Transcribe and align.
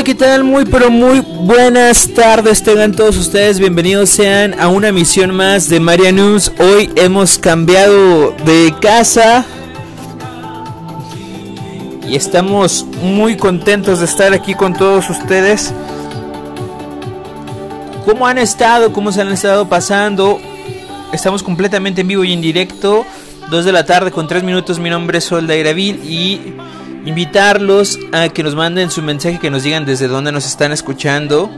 hola, 0.00 0.06
¿qué 0.06 0.14
tal? 0.14 0.44
Muy, 0.44 0.64
pero 0.64 0.90
muy 0.90 1.20
buenas 1.20 2.08
tardes. 2.14 2.62
Tengan 2.62 2.92
todos 2.92 3.18
ustedes 3.18 3.58
bienvenidos 3.58 4.08
sean 4.08 4.58
a 4.58 4.68
una 4.68 4.88
emisión 4.88 5.34
más 5.34 5.68
de 5.68 5.78
Maria 5.78 6.10
News. 6.10 6.52
Hoy 6.58 6.90
hemos 6.96 7.36
cambiado 7.36 8.30
de 8.46 8.74
casa 8.80 9.44
y 12.08 12.16
estamos 12.16 12.86
muy 13.02 13.36
contentos 13.36 13.98
de 13.98 14.06
estar 14.06 14.32
aquí 14.32 14.54
con 14.54 14.72
todos 14.72 15.10
ustedes. 15.10 15.74
¿Cómo 18.06 18.26
han 18.26 18.38
estado? 18.38 18.94
¿Cómo 18.94 19.12
se 19.12 19.20
han 19.20 19.28
estado 19.28 19.68
pasando? 19.68 20.40
Estamos 21.12 21.42
completamente 21.42 22.00
en 22.00 22.08
vivo 22.08 22.24
y 22.24 22.32
en 22.32 22.40
directo. 22.40 23.04
2 23.50 23.64
de 23.66 23.72
la 23.72 23.84
tarde 23.84 24.10
con 24.10 24.26
3 24.26 24.44
minutos. 24.44 24.78
Mi 24.78 24.88
nombre 24.88 25.18
es 25.18 25.24
Solda 25.24 25.54
Iravil 25.54 26.00
y 26.04 26.54
invitarlos 27.04 27.98
a 28.12 28.28
que 28.28 28.42
nos 28.42 28.54
manden 28.54 28.90
su 28.90 29.02
mensaje, 29.02 29.38
que 29.38 29.50
nos 29.50 29.62
digan 29.62 29.84
desde 29.84 30.08
dónde 30.08 30.32
nos 30.32 30.46
están 30.46 30.72
escuchando. 30.72 31.50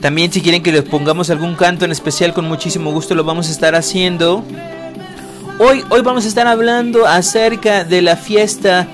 También 0.00 0.32
si 0.32 0.40
quieren 0.40 0.62
que 0.62 0.70
les 0.70 0.84
pongamos 0.84 1.28
algún 1.30 1.56
canto 1.56 1.84
en 1.84 1.90
especial, 1.90 2.32
con 2.32 2.46
muchísimo 2.46 2.92
gusto 2.92 3.14
lo 3.14 3.24
vamos 3.24 3.48
a 3.48 3.50
estar 3.50 3.74
haciendo. 3.74 4.44
Hoy, 5.58 5.84
hoy 5.90 6.02
vamos 6.02 6.24
a 6.24 6.28
estar 6.28 6.46
hablando 6.46 7.04
acerca 7.04 7.82
de 7.82 8.00
la 8.00 8.16
fiesta 8.16 8.86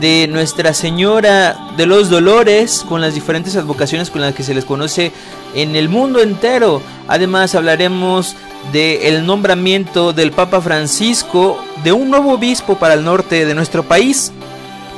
de 0.00 0.26
Nuestra 0.28 0.74
Señora 0.74 1.56
de 1.76 1.86
los 1.86 2.10
Dolores, 2.10 2.84
con 2.88 3.00
las 3.00 3.14
diferentes 3.14 3.54
advocaciones 3.54 4.10
con 4.10 4.20
las 4.20 4.34
que 4.34 4.42
se 4.42 4.54
les 4.54 4.64
conoce 4.64 5.12
en 5.54 5.76
el 5.76 5.88
mundo 5.88 6.20
entero. 6.20 6.82
Además 7.06 7.54
hablaremos 7.54 8.34
del 8.72 9.24
nombramiento 9.24 10.12
del 10.12 10.32
Papa 10.32 10.60
Francisco 10.60 11.62
de 11.84 11.92
un 11.92 12.10
nuevo 12.10 12.32
obispo 12.32 12.78
para 12.78 12.94
el 12.94 13.04
norte 13.04 13.46
de 13.46 13.54
nuestro 13.54 13.82
país. 13.82 14.32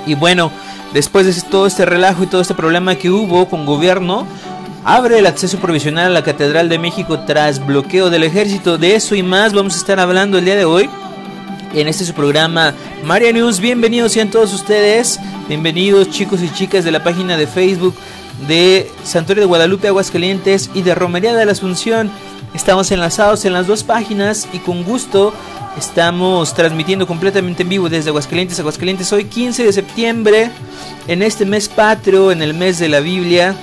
Y 0.06 0.15
bueno, 0.15 0.50
después 0.93 1.26
de 1.26 1.43
todo 1.48 1.66
este 1.66 1.84
relajo 1.84 2.25
y 2.25 2.26
todo 2.26 2.41
este 2.41 2.54
problema 2.54 2.97
que 2.97 3.10
hubo 3.10 3.48
con 3.48 3.66
gobierno, 3.66 4.26
abre 4.84 5.19
el 5.19 5.26
acceso 5.26 5.59
provisional 5.59 6.06
a 6.06 6.10
la 6.10 6.25
Catedral 6.25 6.69
de 6.69 6.78
México 6.78 7.21
tras 7.21 7.65
bloqueo 7.65 8.10
del 8.10 8.25
ejército. 8.25 8.78
De 8.78 8.94
eso 8.94 9.15
y 9.15 9.22
más 9.22 9.53
vamos 9.53 9.75
a 9.75 9.78
estar 9.78 10.00
hablando 10.00 10.38
el 10.38 10.44
día 10.44 10.56
de 10.56 10.65
hoy. 10.65 10.88
En 11.72 11.87
este 11.87 12.04
su 12.04 12.15
programa 12.15 12.75
Maria 13.04 13.32
News, 13.32 13.60
bienvenidos 13.60 14.12
sean 14.12 14.28
todos 14.28 14.53
ustedes, 14.53 15.21
bienvenidos 15.47 16.10
chicos 16.10 16.42
y 16.42 16.50
chicas 16.53 16.84
de 16.84 16.91
la 16.91 17.04
página 17.04 17.37
de 17.37 17.47
Facebook 17.47 17.94
de 18.48 18.91
Santuario 19.04 19.42
de 19.42 19.47
Guadalupe 19.47 19.87
Aguascalientes 19.87 20.71
y 20.75 20.82
de 20.82 20.94
Romería 20.94 21.34
de 21.34 21.44
la 21.44 21.53
Asunción. 21.53 22.10
Estamos 22.54 22.90
enlazados 22.90 23.44
en 23.44 23.52
las 23.52 23.68
dos 23.68 23.84
páginas 23.84 24.48
y 24.52 24.58
con 24.58 24.82
gusto 24.82 25.32
estamos 25.78 26.52
transmitiendo 26.52 27.06
completamente 27.06 27.62
en 27.62 27.68
vivo 27.68 27.88
desde 27.88 28.10
Aguascalientes, 28.10 28.58
Aguascalientes, 28.58 29.12
hoy 29.12 29.26
15 29.26 29.64
de 29.64 29.72
septiembre, 29.72 30.50
en 31.06 31.22
este 31.22 31.46
mes 31.46 31.68
patrio, 31.68 32.32
en 32.32 32.42
el 32.42 32.52
mes 32.54 32.80
de 32.80 32.88
la 32.88 32.98
Biblia. 32.98 33.54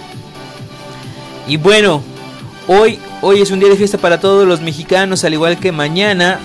Y 1.49 1.57
bueno, 1.57 2.01
hoy, 2.67 2.97
hoy 3.21 3.41
es 3.41 3.51
un 3.51 3.59
día 3.59 3.67
de 3.67 3.75
fiesta 3.75 3.97
para 3.97 4.21
todos 4.21 4.47
los 4.47 4.61
mexicanos, 4.61 5.25
al 5.25 5.33
igual 5.33 5.59
que 5.59 5.73
mañana, 5.73 6.39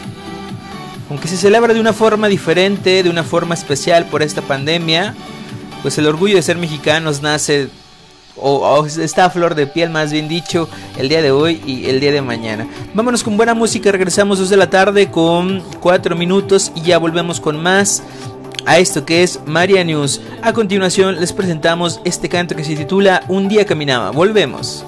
aunque 1.10 1.28
se 1.28 1.36
celebra 1.36 1.74
de 1.74 1.80
una 1.80 1.92
forma 1.92 2.26
diferente, 2.26 3.04
de 3.04 3.09
una 3.10 3.22
forma 3.22 3.54
especial 3.54 4.06
por 4.06 4.20
esta 4.20 4.42
pandemia, 4.42 5.14
pues 5.82 5.97
el 5.98 6.09
orgullo 6.09 6.34
de 6.34 6.42
ser 6.42 6.59
mexicanos 6.59 7.22
nace 7.22 7.70
o, 8.37 8.87
está 8.87 9.26
a 9.26 9.31
flor 9.31 9.54
de 9.54 9.66
piel 9.66 9.91
más 9.91 10.12
bien 10.12 10.28
dicho 10.28 10.69
el 10.98 11.09
día 11.09 11.22
de 11.22 11.31
hoy 11.31 11.62
y 11.66 11.87
el 11.87 12.00
día 12.00 12.12
de 12.12 12.22
mañana. 12.22 12.66
Vámonos 12.94 13.22
con 13.22 13.37
buena 13.37 13.54
música, 13.54 13.93
regresamos 13.93 14.38
2 14.38 14.50
de 14.50 14.56
la 14.56 14.70
tarde 14.70 15.10
con 15.10 15.62
4 15.81 16.16
minutos 16.16 16.72
y 16.75 16.82
ya 16.82 16.98
volvemos 16.98 17.41
con 17.41 17.62
más 17.62 18.03
a 18.66 18.78
esto 18.78 19.04
que 19.04 19.22
es 19.22 19.41
Maria 19.47 19.84
News. 19.84 20.21
A 20.42 20.53
continuación 20.53 21.21
les 21.21 21.32
presentamos 21.32 22.00
este 22.04 22.28
canto 22.28 22.54
que 22.54 22.65
se 22.65 22.76
titula 22.76 23.25
Un 23.28 23.48
día 23.48 23.66
caminaba. 23.66 24.10
Volvemos. 24.10 24.84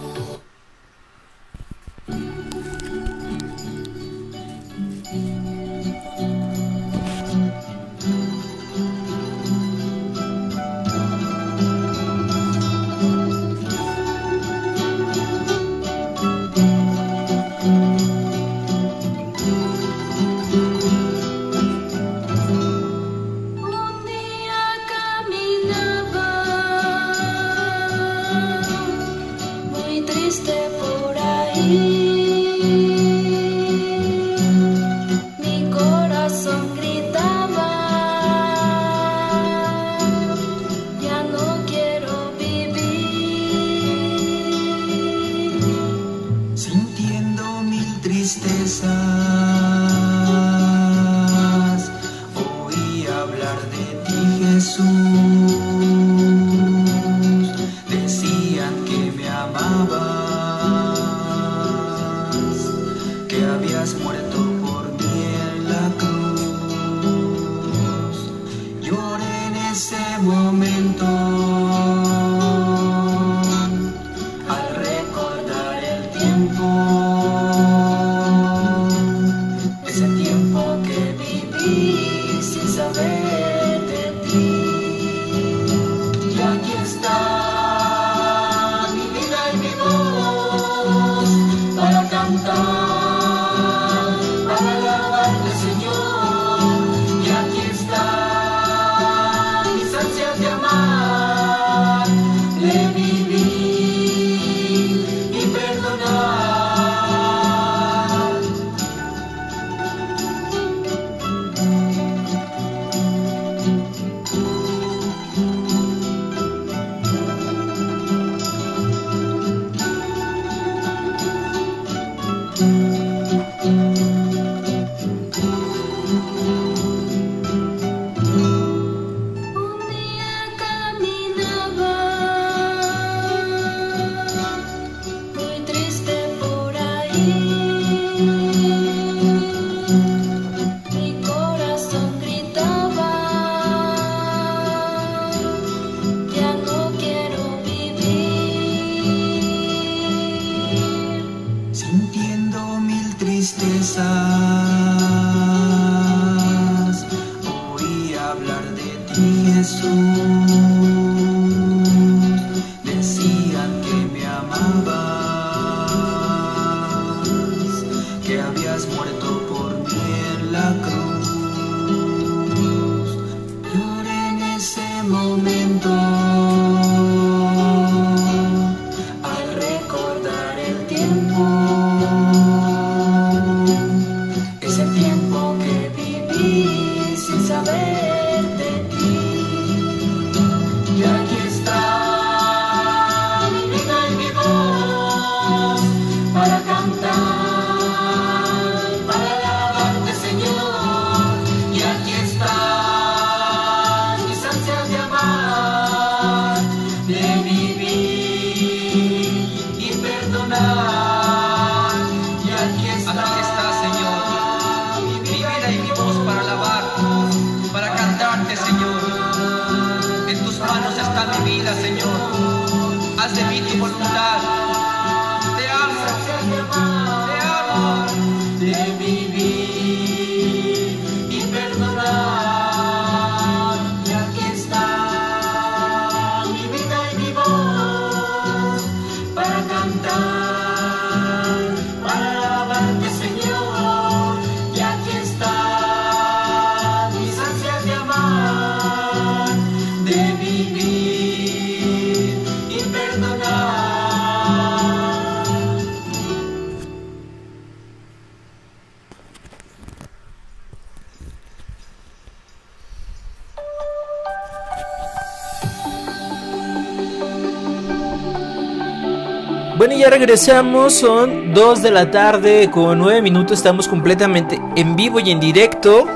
Regresamos, 270.35 270.95
son 270.95 271.55
2 271.55 271.81
de 271.81 271.93
la 271.93 272.11
tarde 272.11 272.69
con 272.69 272.99
9 272.99 273.23
minutos, 273.23 273.59
estamos 273.59 273.87
completamente 273.87 274.61
en 274.75 274.97
vivo 274.97 275.21
y 275.21 275.31
en 275.31 275.39
directo. 275.39 276.09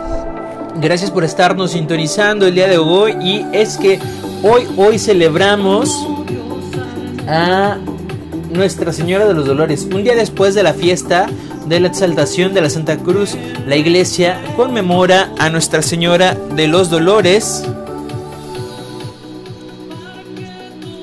Gracias 0.80 1.12
por 1.12 1.22
estarnos 1.22 1.70
sintonizando 1.70 2.48
el 2.48 2.56
día 2.56 2.66
de 2.66 2.78
hoy 2.78 3.14
y 3.22 3.46
es 3.52 3.78
que 3.78 4.00
hoy, 4.42 4.66
hoy 4.76 4.98
celebramos 4.98 6.04
a 7.28 7.76
Nuestra 8.50 8.92
Señora 8.92 9.24
de 9.24 9.34
los 9.34 9.46
Dolores. 9.46 9.84
Un 9.84 10.02
día 10.02 10.16
después 10.16 10.56
de 10.56 10.64
la 10.64 10.74
fiesta 10.74 11.28
de 11.66 11.78
la 11.78 11.86
exaltación 11.86 12.54
de 12.54 12.62
la 12.62 12.70
Santa 12.70 12.96
Cruz, 12.96 13.36
la 13.68 13.76
iglesia 13.76 14.42
conmemora 14.56 15.30
a 15.38 15.48
Nuestra 15.48 15.80
Señora 15.80 16.34
de 16.56 16.66
los 16.66 16.90
Dolores 16.90 17.62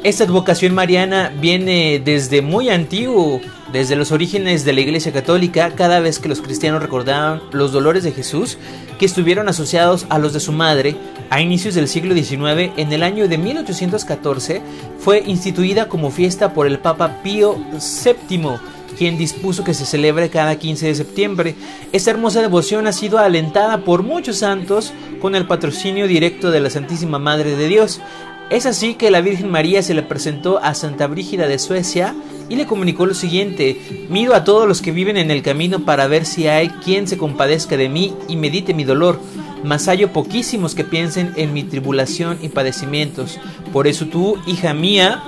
Esta 0.06 0.26
advocación 0.26 0.76
mariana 0.76 1.34
viene 1.42 2.00
desde 2.00 2.44
muy 2.44 2.70
antiguo, 2.70 3.42
desde 3.74 3.96
los 3.96 4.12
orígenes 4.12 4.64
de 4.64 4.72
la 4.72 4.82
Iglesia 4.82 5.12
Católica, 5.12 5.72
cada 5.74 6.00
vez 6.00 6.20
que 6.20 6.30
los 6.30 6.42
cristianos 6.42 6.84
recordaban 6.84 7.42
los 7.52 7.72
dolores 7.72 8.04
de 8.04 8.12
Jesús 8.12 8.60
que 9.00 9.08
estuvieron 9.08 9.50
asociados 9.50 10.06
a 10.10 10.20
los 10.20 10.32
de 10.32 10.42
su 10.42 10.52
madre, 10.52 10.96
a 11.32 11.42
inicios 11.42 11.74
del 11.74 11.88
siglo 11.88 12.14
XIX, 12.14 12.72
en 12.78 12.94
el 12.94 13.02
año 13.02 13.28
de 13.28 13.40
1814, 13.40 14.62
fue 15.00 15.24
instituida 15.26 15.90
como 15.90 16.12
fiesta 16.12 16.54
por 16.54 16.68
el 16.68 16.78
Papa 16.78 17.24
Pío 17.24 17.56
VII 17.56 18.60
quien 18.96 19.18
dispuso 19.18 19.64
que 19.64 19.74
se 19.74 19.86
celebre 19.86 20.30
cada 20.30 20.58
15 20.58 20.88
de 20.88 20.96
septiembre. 20.96 21.56
Esta 21.92 22.12
hermosa 22.12 22.42
devoción 22.42 22.88
ha 22.88 22.94
sido 22.94 23.20
alentada 23.20 23.80
por 23.80 24.04
muchos 24.04 24.38
santos 24.38 24.94
con 25.20 25.36
el 25.36 25.48
patrocinio 25.48 26.08
directo 26.08 26.52
de 26.52 26.62
la 26.62 26.70
Santísima 26.70 27.20
Madre 27.20 27.58
de 27.58 27.68
Dios. 27.68 28.00
Es 28.50 28.68
así 28.68 28.94
que 28.94 29.10
la 29.10 29.22
Virgen 29.22 29.50
María 29.50 29.82
se 29.82 29.96
le 29.96 30.04
presentó 30.04 30.60
a 30.64 30.76
Santa 30.76 31.08
Brígida 31.08 31.48
de 31.48 31.58
Suecia 31.58 32.14
y 32.48 32.56
le 32.56 32.68
comunicó 32.68 33.08
lo 33.08 33.16
siguiente, 33.16 34.06
miro 34.08 34.36
a 34.36 34.44
todos 34.44 34.68
los 34.68 34.84
que 34.84 34.92
viven 34.92 35.18
en 35.18 35.32
el 35.32 35.42
camino 35.42 35.80
para 35.80 36.06
ver 36.06 36.28
si 36.28 36.48
hay 36.48 36.70
quien 36.70 37.08
se 37.08 37.18
compadezca 37.18 37.76
de 37.76 37.90
mí 37.90 38.14
y 38.28 38.36
medite 38.36 38.76
mi 38.76 38.84
dolor, 38.84 39.20
mas 39.64 39.88
hallo 39.88 40.14
poquísimos 40.14 40.76
que 40.76 40.84
piensen 40.84 41.34
en 41.38 41.54
mi 41.54 41.64
tribulación 41.64 42.38
y 42.40 42.50
padecimientos. 42.50 43.40
Por 43.74 43.88
eso 43.88 44.06
tú, 44.06 44.38
hija 44.46 44.76
mía, 44.76 45.24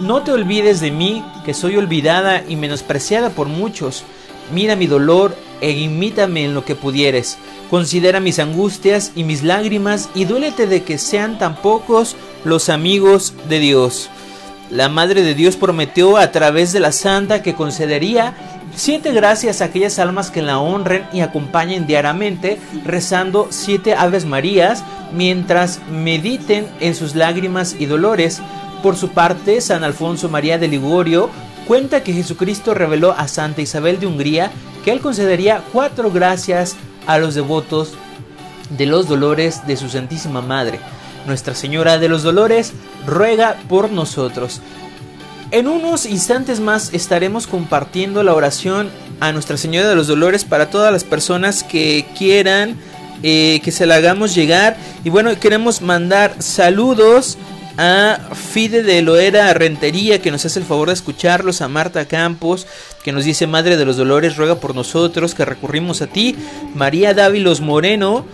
no 0.00 0.22
te 0.22 0.32
olvides 0.32 0.80
de 0.80 0.90
mí, 0.90 1.22
que 1.44 1.52
soy 1.52 1.76
olvidada 1.76 2.42
y 2.48 2.56
menospreciada 2.56 3.30
por 3.30 3.48
muchos. 3.48 4.04
Mira 4.50 4.76
mi 4.76 4.86
dolor 4.86 5.36
e 5.60 5.72
imítame 5.72 6.46
en 6.46 6.54
lo 6.54 6.64
que 6.64 6.74
pudieres. 6.74 7.36
Considera 7.68 8.18
mis 8.18 8.38
angustias 8.38 9.12
y 9.14 9.24
mis 9.24 9.42
lágrimas 9.42 10.08
y 10.14 10.24
duélete 10.24 10.66
de 10.66 10.82
que 10.82 10.96
sean 10.96 11.38
tan 11.38 11.56
pocos 11.56 12.16
los 12.44 12.68
amigos 12.68 13.34
de 13.48 13.58
Dios. 13.58 14.10
La 14.70 14.88
Madre 14.88 15.22
de 15.22 15.34
Dios 15.34 15.56
prometió 15.56 16.16
a 16.16 16.32
través 16.32 16.72
de 16.72 16.80
la 16.80 16.92
Santa 16.92 17.42
que 17.42 17.54
concedería 17.54 18.34
siete 18.74 19.12
gracias 19.12 19.60
a 19.60 19.66
aquellas 19.66 19.98
almas 19.98 20.30
que 20.30 20.42
la 20.42 20.58
honren 20.58 21.06
y 21.12 21.20
acompañen 21.20 21.86
diariamente 21.86 22.58
rezando 22.84 23.48
siete 23.50 23.94
Aves 23.94 24.24
Marías 24.24 24.82
mientras 25.12 25.80
mediten 25.90 26.66
en 26.80 26.94
sus 26.94 27.14
lágrimas 27.14 27.76
y 27.78 27.86
dolores. 27.86 28.40
Por 28.82 28.96
su 28.96 29.10
parte, 29.10 29.60
San 29.60 29.84
Alfonso 29.84 30.28
María 30.28 30.58
de 30.58 30.68
Ligorio 30.68 31.28
cuenta 31.66 32.02
que 32.02 32.14
Jesucristo 32.14 32.74
reveló 32.74 33.12
a 33.12 33.28
Santa 33.28 33.60
Isabel 33.60 34.00
de 34.00 34.06
Hungría 34.06 34.50
que 34.84 34.90
él 34.90 35.00
concedería 35.00 35.62
cuatro 35.72 36.10
gracias 36.10 36.76
a 37.06 37.18
los 37.18 37.34
devotos 37.34 37.94
de 38.70 38.86
los 38.86 39.06
dolores 39.06 39.66
de 39.66 39.76
su 39.76 39.88
Santísima 39.88 40.40
Madre. 40.40 40.80
Nuestra 41.26 41.54
Señora 41.54 41.98
de 41.98 42.08
los 42.08 42.22
Dolores 42.22 42.72
ruega 43.06 43.56
por 43.68 43.90
nosotros. 43.90 44.60
En 45.50 45.68
unos 45.68 46.06
instantes 46.06 46.60
más 46.60 46.94
estaremos 46.94 47.46
compartiendo 47.46 48.22
la 48.22 48.34
oración 48.34 48.90
a 49.20 49.32
Nuestra 49.32 49.56
Señora 49.56 49.88
de 49.88 49.94
los 49.94 50.06
Dolores 50.06 50.44
para 50.44 50.70
todas 50.70 50.92
las 50.92 51.04
personas 51.04 51.62
que 51.62 52.06
quieran 52.16 52.78
eh, 53.22 53.60
que 53.62 53.70
se 53.70 53.86
la 53.86 53.96
hagamos 53.96 54.34
llegar. 54.34 54.76
Y 55.04 55.10
bueno, 55.10 55.38
queremos 55.38 55.80
mandar 55.80 56.42
saludos 56.42 57.38
a 57.78 58.18
Fide 58.34 58.82
de 58.82 59.00
Loera 59.00 59.52
Rentería, 59.54 60.20
que 60.20 60.32
nos 60.32 60.44
hace 60.44 60.58
el 60.58 60.64
favor 60.64 60.88
de 60.88 60.94
escucharlos, 60.94 61.60
a 61.60 61.68
Marta 61.68 62.04
Campos, 62.06 62.66
que 63.04 63.12
nos 63.12 63.24
dice 63.24 63.46
Madre 63.46 63.76
de 63.76 63.84
los 63.84 63.96
Dolores, 63.96 64.36
ruega 64.36 64.56
por 64.56 64.74
nosotros, 64.74 65.34
que 65.34 65.44
recurrimos 65.44 66.02
a 66.02 66.08
ti, 66.08 66.34
María 66.74 67.14
Dávilos 67.14 67.60
Moreno, 67.60 68.24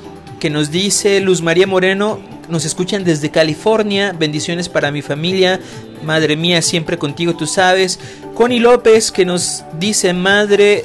que 0.40 0.48
nos 0.48 0.70
dice 0.70 1.20
Luz 1.20 1.42
María 1.42 1.66
Moreno, 1.66 2.20
nos 2.48 2.64
escuchan 2.64 3.04
desde 3.04 3.30
California. 3.30 4.14
Bendiciones 4.18 4.68
para 4.68 4.90
mi 4.90 5.02
familia. 5.02 5.60
Madre 6.04 6.36
mía, 6.36 6.62
siempre 6.62 6.98
contigo, 6.98 7.34
tú 7.34 7.46
sabes. 7.46 7.98
Connie 8.34 8.60
López 8.60 9.10
que 9.10 9.24
nos 9.24 9.64
dice, 9.78 10.12
Madre 10.12 10.84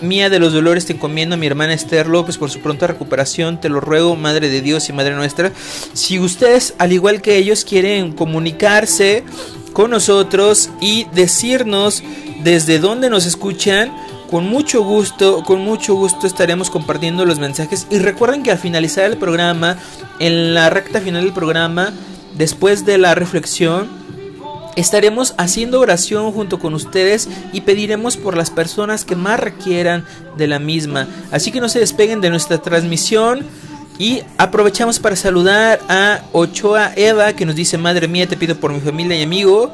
mía 0.00 0.28
de 0.28 0.38
los 0.38 0.52
dolores, 0.52 0.86
te 0.86 0.92
encomiendo 0.92 1.34
a 1.34 1.38
mi 1.38 1.46
hermana 1.46 1.72
Esther 1.72 2.06
López 2.06 2.36
por 2.36 2.50
su 2.50 2.60
pronta 2.60 2.86
recuperación. 2.86 3.60
Te 3.60 3.68
lo 3.68 3.80
ruego, 3.80 4.16
Madre 4.16 4.48
de 4.48 4.60
Dios 4.60 4.88
y 4.88 4.92
Madre 4.92 5.14
nuestra. 5.14 5.52
Si 5.92 6.18
ustedes, 6.18 6.74
al 6.78 6.92
igual 6.92 7.22
que 7.22 7.36
ellos, 7.36 7.64
quieren 7.64 8.12
comunicarse 8.12 9.24
con 9.72 9.90
nosotros 9.90 10.70
y 10.80 11.06
decirnos 11.14 12.02
desde 12.42 12.78
dónde 12.78 13.10
nos 13.10 13.26
escuchan, 13.26 13.92
con 14.30 14.48
mucho 14.48 14.82
gusto, 14.82 15.42
con 15.42 15.60
mucho 15.60 15.94
gusto 15.94 16.26
estaremos 16.26 16.70
compartiendo 16.70 17.24
los 17.24 17.38
mensajes. 17.38 17.86
Y 17.90 17.98
recuerden 17.98 18.42
que 18.42 18.50
al 18.50 18.58
finalizar 18.58 19.04
el 19.04 19.16
programa, 19.16 19.76
en 20.18 20.54
la 20.54 20.70
recta 20.70 21.00
final 21.00 21.24
del 21.24 21.32
programa, 21.32 21.92
después 22.36 22.84
de 22.84 22.98
la 22.98 23.14
reflexión, 23.14 23.88
estaremos 24.76 25.34
haciendo 25.38 25.80
oración 25.80 26.32
junto 26.32 26.58
con 26.58 26.74
ustedes 26.74 27.28
y 27.52 27.60
pediremos 27.60 28.16
por 28.16 28.36
las 28.36 28.50
personas 28.50 29.04
que 29.04 29.16
más 29.16 29.38
requieran 29.38 30.04
de 30.36 30.46
la 30.46 30.58
misma. 30.58 31.06
Así 31.30 31.52
que 31.52 31.60
no 31.60 31.68
se 31.68 31.80
despeguen 31.80 32.20
de 32.20 32.30
nuestra 32.30 32.58
transmisión. 32.58 33.44
Y 33.96 34.22
aprovechamos 34.38 34.98
para 34.98 35.14
saludar 35.14 35.78
a 35.88 36.22
Ochoa 36.32 36.92
Eva 36.96 37.32
que 37.34 37.46
nos 37.46 37.54
dice, 37.54 37.78
Madre 37.78 38.08
mía, 38.08 38.26
te 38.26 38.36
pido 38.36 38.56
por 38.56 38.72
mi 38.72 38.80
familia 38.80 39.16
y 39.16 39.22
amigo 39.22 39.72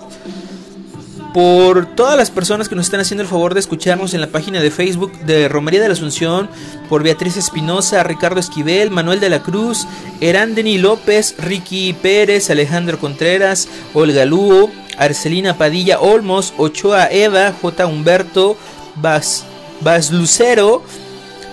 por 1.33 1.87
todas 1.95 2.17
las 2.17 2.31
personas 2.31 2.69
que 2.69 2.75
nos 2.75 2.87
están 2.87 3.01
haciendo 3.01 3.23
el 3.23 3.29
favor 3.29 3.55
de 3.55 3.61
escucharnos 3.61 4.15
en 4.15 4.21
la 4.21 4.29
página 4.29 4.61
de 4.61 4.71
Facebook 4.71 5.13
de 5.21 5.49
Romería 5.49 5.81
de 5.81 5.89
la 5.89 5.95
Asunción, 5.95 6.49
por 6.89 7.03
Beatriz 7.03 7.37
Espinosa, 7.37 8.03
Ricardo 8.03 8.41
Esquivel, 8.41 8.91
Manuel 8.91 9.21
de 9.21 9.31
la 9.31 9.43
Cruz, 9.43 9.87
Erandeni 10.21 10.79
López, 10.79 11.37
Ricky 11.39 11.93
Pérez, 11.93 12.51
Alejandro 12.51 12.99
Contreras, 12.99 13.69
Olga 13.95 14.25
Lugo, 14.25 14.71
Arcelina 14.97 15.57
Padilla 15.57 16.01
Olmos, 16.01 16.53
Ochoa 16.57 17.09
Eva, 17.11 17.53
J. 17.61 17.87
Humberto, 17.87 18.57
Bas, 18.97 19.45
Bas 19.81 20.11
Lucero, 20.11 20.83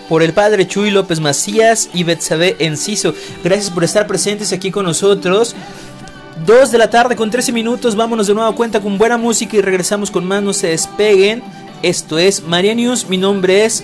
por 0.10 0.24
el 0.24 0.34
padre 0.34 0.68
Chuy 0.68 0.92
López 0.92 1.20
Macías 1.20 1.90
y 1.94 2.04
Betsabe 2.04 2.56
Enciso. 2.60 3.14
Gracias 3.44 3.72
por 3.72 3.84
estar 3.84 4.08
presentes 4.08 4.54
aquí 4.54 4.72
con 4.72 4.86
nosotros. 4.86 5.56
2 6.46 6.72
de 6.72 6.78
la 6.78 6.90
tarde 6.90 7.16
con 7.16 7.32
13 7.32 7.52
minutos. 7.52 7.96
Vámonos 7.96 8.28
de 8.28 8.34
nuevo 8.34 8.50
a 8.50 8.56
cuenta 8.56 8.82
con 8.82 8.98
buena 8.98 9.18
música 9.18 9.58
y 9.58 9.62
regresamos 9.62 10.12
con 10.12 10.26
más. 10.26 10.44
No 10.44 10.54
se 10.54 10.68
despeguen. 10.68 11.44
Esto 11.82 12.18
es 12.18 12.44
María 12.44 12.76
News. 12.76 13.10
Mi 13.10 13.18
nombre 13.18 13.66
es 13.66 13.84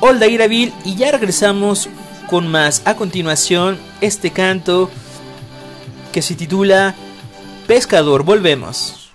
Olda 0.00 0.26
Iravil 0.26 0.72
y 0.84 0.94
ya 0.96 1.12
regresamos 1.12 1.88
con 2.28 2.48
más. 2.48 2.82
A 2.84 2.94
continuación, 2.94 3.78
este 4.00 4.30
canto 4.30 4.90
que 6.12 6.22
se 6.22 6.34
titula 6.34 6.94
Pescador. 7.66 8.22
Volvemos. 8.22 9.05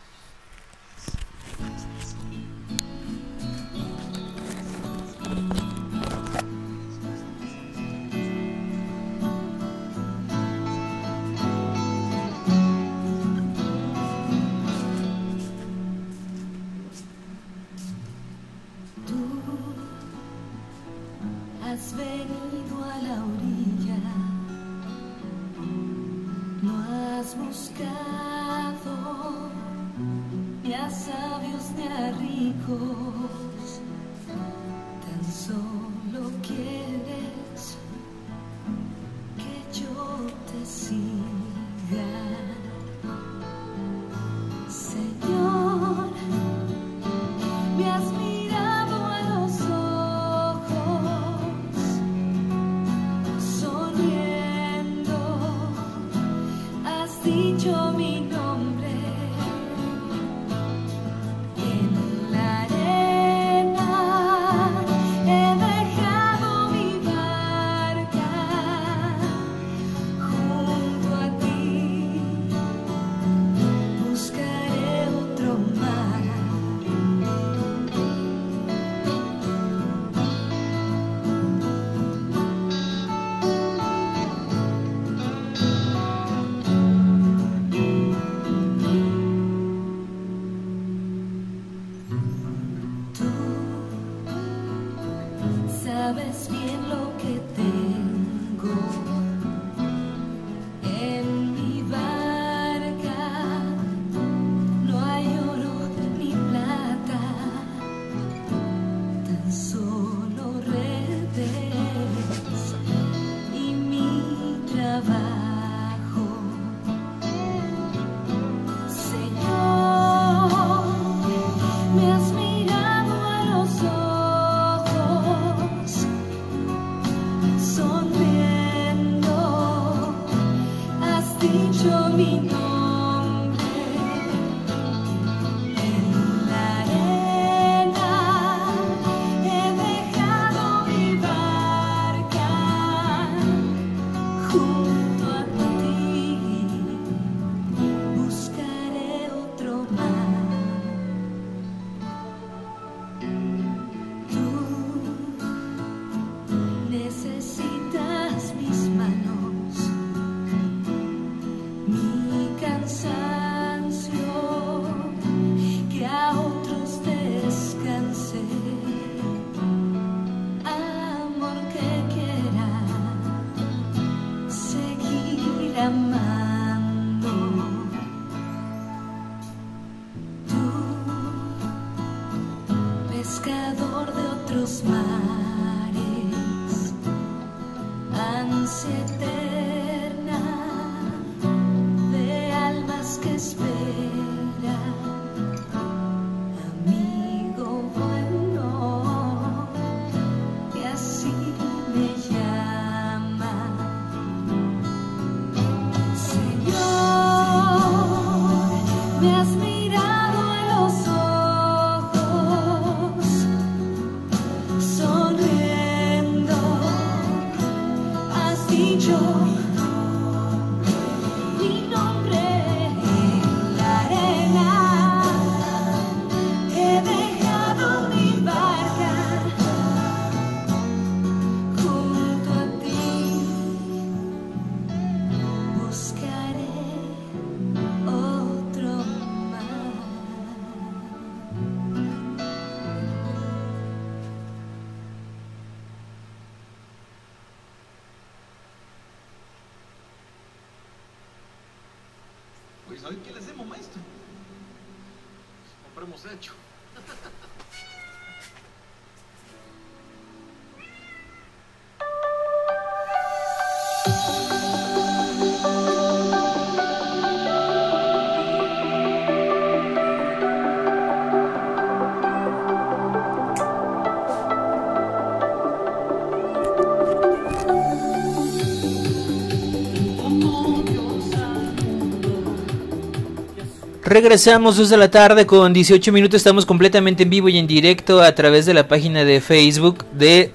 Regresamos 284.11 284.75
2 284.75 284.89
de 284.89 284.97
la 284.97 285.09
tarde 285.09 285.45
con 285.45 285.71
18 285.71 286.11
minutos. 286.11 286.39
Estamos 286.39 286.65
completamente 286.65 287.23
en 287.23 287.29
vivo 287.29 287.47
y 287.47 287.57
en 287.57 287.65
directo 287.65 288.21
a 288.21 288.35
través 288.35 288.65
de 288.65 288.73
la 288.73 288.89
página 288.89 289.23
de 289.23 289.39
Facebook 289.39 290.03
de 290.11 290.51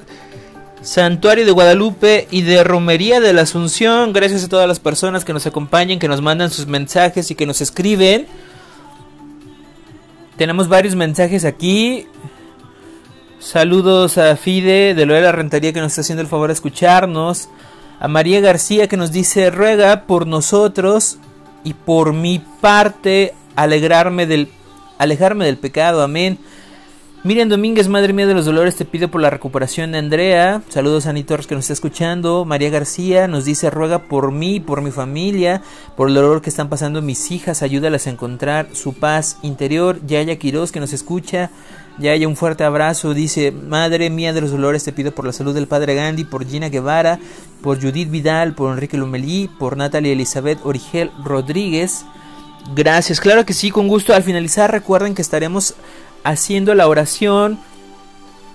Santuario 0.82 1.46
de 1.46 1.52
Guadalupe 1.52 2.28
y 2.30 2.42
de 2.42 2.62
Romería 2.62 3.18
de 3.18 3.32
la 3.32 3.42
Asunción. 3.42 4.12
Gracias 4.12 4.44
a 4.44 4.48
todas 4.48 4.68
las 4.68 4.78
personas 4.78 5.24
que 5.24 5.32
nos 5.32 5.46
acompañan, 5.46 5.98
que 5.98 6.06
nos 6.06 6.20
mandan 6.20 6.50
sus 6.50 6.66
mensajes 6.66 7.30
y 7.30 7.34
que 7.34 7.46
nos 7.46 7.62
escriben. 7.62 8.26
Tenemos 10.36 10.68
varios 10.68 10.94
mensajes 10.94 11.46
aquí. 11.46 12.06
Saludos 13.38 14.18
a 14.18 14.36
Fide 14.36 14.92
de 14.92 15.06
Loela 15.06 15.32
Rentería 15.32 15.72
que 15.72 15.80
nos 15.80 15.92
está 15.92 16.02
haciendo 16.02 16.20
el 16.20 16.28
favor 16.28 16.48
de 16.48 16.52
escucharnos. 16.52 17.48
A 18.00 18.06
María 18.06 18.40
García 18.40 18.86
que 18.86 18.98
nos 18.98 19.12
dice 19.12 19.50
ruega 19.50 20.02
por 20.02 20.26
nosotros 20.26 21.16
y 21.64 21.72
por 21.72 22.12
mi 22.12 22.38
parte 22.60 23.32
alegrarme 23.56 24.26
del, 24.26 24.48
alejarme 24.98 25.44
del 25.44 25.58
pecado. 25.58 26.02
Amén. 26.02 26.38
Miriam 27.26 27.48
Domínguez, 27.48 27.88
madre 27.88 28.12
mía 28.12 28.28
de 28.28 28.34
los 28.34 28.44
dolores, 28.44 28.76
te 28.76 28.84
pido 28.84 29.08
por 29.08 29.20
la 29.20 29.30
recuperación 29.30 29.90
de 29.90 29.98
Andrea. 29.98 30.62
Saludos 30.68 31.06
a 31.06 31.10
Ani 31.10 31.24
Torres 31.24 31.48
que 31.48 31.56
nos 31.56 31.64
está 31.64 31.72
escuchando. 31.72 32.44
María 32.44 32.70
García 32.70 33.26
nos 33.26 33.44
dice, 33.44 33.68
ruega 33.68 34.04
por 34.04 34.30
mí, 34.30 34.60
por 34.60 34.80
mi 34.80 34.92
familia, 34.92 35.60
por 35.96 36.06
el 36.08 36.14
dolor 36.14 36.40
que 36.40 36.50
están 36.50 36.68
pasando 36.68 37.02
mis 37.02 37.32
hijas, 37.32 37.64
ayúdalas 37.64 38.06
a 38.06 38.10
encontrar 38.10 38.68
su 38.74 38.92
paz 38.92 39.38
interior. 39.42 39.98
Yaya 40.06 40.36
Quiroz 40.36 40.70
que 40.70 40.78
nos 40.78 40.92
escucha. 40.92 41.50
Yaya, 41.98 42.28
un 42.28 42.36
fuerte 42.36 42.62
abrazo. 42.62 43.12
Dice, 43.12 43.50
madre 43.50 44.08
mía 44.08 44.32
de 44.32 44.42
los 44.42 44.52
dolores, 44.52 44.84
te 44.84 44.92
pido 44.92 45.10
por 45.10 45.24
la 45.24 45.32
salud 45.32 45.52
del 45.52 45.66
padre 45.66 45.96
Gandhi, 45.96 46.22
por 46.22 46.46
Gina 46.46 46.68
Guevara, 46.68 47.18
por 47.60 47.82
Judith 47.82 48.08
Vidal, 48.08 48.54
por 48.54 48.72
Enrique 48.72 48.98
Lumelí, 48.98 49.50
por 49.58 49.76
Natalia 49.76 50.12
Elizabeth 50.12 50.60
Origel 50.62 51.10
Rodríguez. 51.24 52.04
Gracias, 52.74 53.20
claro 53.20 53.46
que 53.46 53.52
sí, 53.52 53.70
con 53.70 53.88
gusto. 53.88 54.14
Al 54.14 54.22
finalizar 54.22 54.70
recuerden 54.70 55.14
que 55.14 55.22
estaremos 55.22 55.74
haciendo 56.24 56.74
la 56.74 56.88
oración 56.88 57.58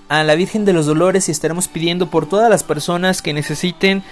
a 0.08 0.22
la 0.24 0.34
Virgen 0.34 0.64
de 0.64 0.74
los 0.74 0.86
Dolores 0.86 1.28
y 1.28 1.32
estaremos 1.32 1.68
pidiendo 1.68 2.10
por 2.10 2.28
todas 2.28 2.50
las 2.50 2.62
personas 2.62 3.22
que 3.22 3.32
necesiten 3.32 4.02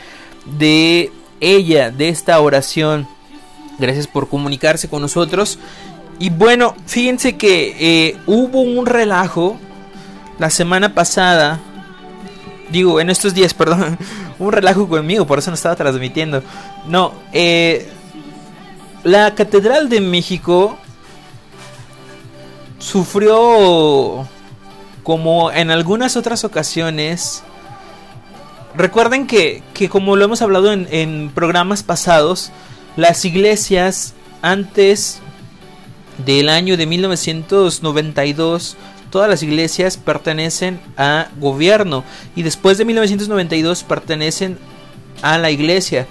de 0.58 1.12
ella, 1.40 1.90
de 1.90 2.08
esta 2.08 2.40
oración. 2.40 3.06
Gracias 3.78 4.06
por 4.06 4.28
comunicarse 4.28 4.88
con 4.88 5.02
nosotros. 5.02 5.58
Y 6.18 6.30
bueno, 6.30 6.74
fíjense 6.86 7.36
que 7.36 7.76
eh, 7.78 8.16
hubo 8.26 8.60
un 8.60 8.86
relajo 8.86 9.58
la 10.38 10.50
semana 10.50 10.94
pasada. 10.94 11.60
Digo, 12.70 13.00
en 13.00 13.10
estos 13.10 13.34
días, 13.34 13.52
perdón. 13.54 13.98
un 14.38 14.52
relajo 14.52 14.88
conmigo, 14.88 15.26
por 15.26 15.38
eso 15.38 15.50
no 15.50 15.54
estaba 15.54 15.76
transmitiendo. 15.76 16.42
No, 16.86 17.12
eh, 17.32 17.90
la 19.04 19.34
Catedral 19.34 19.88
de 19.88 20.00
México 20.00 20.76
sufrió 22.78 24.28
como 25.02 25.50
en 25.52 25.70
algunas 25.70 26.16
otras 26.16 26.44
ocasiones. 26.44 27.42
Recuerden 28.74 29.26
que, 29.26 29.62
que 29.74 29.88
como 29.88 30.16
lo 30.16 30.24
hemos 30.24 30.42
hablado 30.42 30.72
en, 30.72 31.30
programas 31.34 31.82
pasados, 31.82 32.52
las 32.96 33.24
iglesias 33.24 34.14
antes 34.42 35.20
del 36.24 36.48
año 36.48 36.76
de 36.76 36.86
1992 36.86 38.76
todas 39.10 39.28
las 39.28 39.42
iglesias 39.42 39.96
pertenecen 39.96 40.80
a 40.96 41.28
gobierno 41.38 42.04
y 42.36 42.42
después 42.42 42.78
de 42.78 42.84
1992 42.84 43.82
pertenecen 43.82 44.58
a 45.22 45.38
la 45.38 45.50
iglesia. 45.50 46.06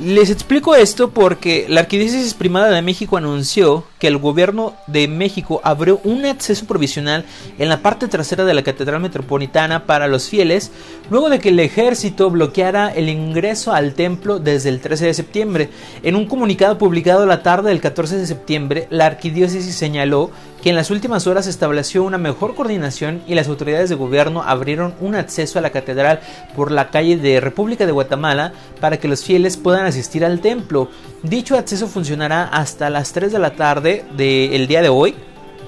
Les 0.00 0.30
explico 0.30 0.76
esto 0.76 1.10
porque 1.10 1.66
la 1.68 1.80
Arquidiócesis 1.80 2.34
Primada 2.34 2.70
de 2.70 2.82
México 2.82 3.16
anunció 3.16 3.84
que 3.98 4.08
el 4.08 4.18
gobierno 4.18 4.74
de 4.86 5.08
México 5.08 5.60
abrió 5.64 6.00
un 6.04 6.24
acceso 6.24 6.66
provisional 6.66 7.24
en 7.58 7.68
la 7.68 7.82
parte 7.82 8.08
trasera 8.08 8.44
de 8.44 8.54
la 8.54 8.62
Catedral 8.62 9.00
Metropolitana 9.00 9.86
para 9.86 10.08
los 10.08 10.28
fieles, 10.28 10.70
luego 11.10 11.30
de 11.30 11.38
que 11.38 11.50
el 11.50 11.60
ejército 11.60 12.30
bloqueara 12.30 12.88
el 12.88 13.08
ingreso 13.08 13.72
al 13.72 13.94
templo 13.94 14.38
desde 14.38 14.68
el 14.68 14.80
13 14.80 15.06
de 15.06 15.14
septiembre. 15.14 15.70
En 16.02 16.16
un 16.16 16.26
comunicado 16.26 16.78
publicado 16.78 17.26
la 17.26 17.42
tarde 17.42 17.70
del 17.70 17.80
14 17.80 18.16
de 18.16 18.26
septiembre, 18.26 18.86
la 18.90 19.06
Arquidiócesis 19.06 19.74
señaló 19.74 20.30
que 20.62 20.70
en 20.70 20.76
las 20.76 20.90
últimas 20.90 21.26
horas 21.26 21.46
estableció 21.46 22.02
una 22.02 22.18
mejor 22.18 22.54
coordinación 22.54 23.22
y 23.28 23.34
las 23.34 23.48
autoridades 23.48 23.88
de 23.88 23.94
gobierno 23.94 24.42
abrieron 24.42 24.94
un 25.00 25.14
acceso 25.14 25.58
a 25.58 25.62
la 25.62 25.70
catedral 25.70 26.20
por 26.56 26.72
la 26.72 26.90
calle 26.90 27.16
de 27.16 27.40
República 27.40 27.86
de 27.86 27.92
Guatemala 27.92 28.52
para 28.80 28.98
que 28.98 29.08
los 29.08 29.22
fieles 29.22 29.56
puedan 29.56 29.86
asistir 29.86 30.24
al 30.24 30.40
templo. 30.40 30.88
Dicho 31.22 31.56
acceso 31.56 31.86
funcionará 31.86 32.44
hasta 32.44 32.90
las 32.90 33.12
3 33.12 33.32
de 33.32 33.38
la 33.38 33.50
tarde 33.50 33.87
del 34.16 34.66
día 34.66 34.82
de 34.82 34.88
hoy, 34.88 35.14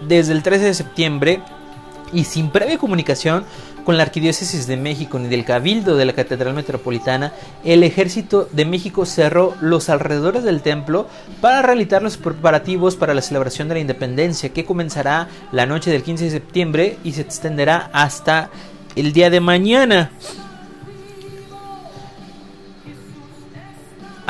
desde 0.07 0.33
el 0.33 0.43
13 0.43 0.65
de 0.65 0.75
septiembre 0.75 1.43
y 2.13 2.25
sin 2.25 2.51
previa 2.51 2.79
comunicación 2.79 3.45
con 3.85 3.97
la 3.97 4.03
Arquidiócesis 4.03 4.67
de 4.67 4.77
México 4.77 5.19
ni 5.19 5.29
del 5.29 5.45
Cabildo 5.45 5.97
de 5.97 6.05
la 6.05 6.13
Catedral 6.13 6.55
Metropolitana, 6.55 7.33
el 7.65 7.83
Ejército 7.83 8.49
de 8.53 8.65
México 8.65 9.07
cerró 9.07 9.55
los 9.61 9.89
alrededores 9.89 10.45
del 10.45 10.61
templo 10.61 11.09
para 11.41 11.63
realizar 11.63 12.03
los 12.03 12.17
preparativos 12.17 12.97
para 12.97 13.15
la 13.15 13.23
celebración 13.23 13.69
de 13.69 13.75
la 13.75 13.81
independencia, 13.81 14.51
que 14.51 14.65
comenzará 14.65 15.29
la 15.51 15.67
noche 15.67 15.91
del 15.91 16.03
15 16.03 16.25
de 16.25 16.31
septiembre 16.31 16.99
y 17.05 17.13
se 17.13 17.23
extenderá 17.23 17.91
hasta 17.93 18.51
el 18.97 19.13
día 19.13 19.31
de 19.31 19.41
mañana. 19.41 20.11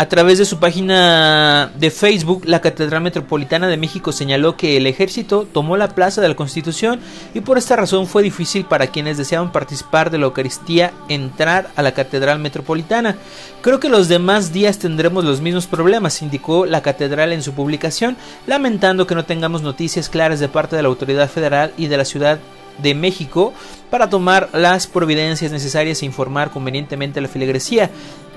A 0.01 0.09
través 0.09 0.39
de 0.39 0.47
su 0.47 0.59
página 0.59 1.73
de 1.79 1.91
Facebook, 1.91 2.45
la 2.47 2.63
Catedral 2.63 3.03
Metropolitana 3.03 3.69
de 3.69 3.77
México 3.77 4.13
señaló 4.13 4.57
que 4.57 4.79
el 4.79 4.87
ejército 4.87 5.47
tomó 5.53 5.77
la 5.77 5.89
Plaza 5.89 6.23
de 6.23 6.29
la 6.31 6.37
Constitución 6.37 7.01
y 7.35 7.43
por 7.43 7.59
esta 7.59 7.77
razón 7.77 8.07
fue 8.07 8.23
difícil 8.23 8.65
para 8.65 8.87
quienes 8.87 9.19
deseaban 9.19 9.53
participar 9.53 10.11
de 10.11 10.17
la 10.17 10.25
Eucaristía 10.25 10.95
entrar 11.11 11.69
a 11.77 11.83
la 11.83 11.93
Catedral 11.93 12.39
Metropolitana. 12.39 13.17
Creo 13.61 13.79
que 13.79 13.91
los 13.91 14.09
demás 14.09 14.55
días 14.55 14.79
tendremos 14.79 15.23
los 15.23 15.43
mismos 15.43 15.67
problemas, 15.67 16.23
indicó 16.23 16.65
la 16.65 16.81
Catedral 16.81 17.35
en 17.35 17.43
su 17.43 17.53
publicación, 17.53 18.17
lamentando 18.47 19.07
que 19.07 19.15
no 19.15 19.27
tengamos 19.27 19.61
noticias 19.61 20.09
claras 20.09 20.41
de 20.41 20.49
parte 20.49 20.77
de 20.77 20.83
la 20.83 20.89
autoridad 20.89 21.29
federal 21.29 21.75
y 21.77 21.89
de 21.89 21.99
la 21.99 22.07
ciudad 22.07 22.39
de 22.79 22.95
México 22.95 23.53
para 23.91 24.09
tomar 24.09 24.49
las 24.55 24.87
providencias 24.87 25.53
necesarias 25.53 26.01
e 26.01 26.07
informar 26.07 26.51
convenientemente 26.51 27.19
a 27.19 27.23
la 27.23 27.29
filigresía. 27.29 27.91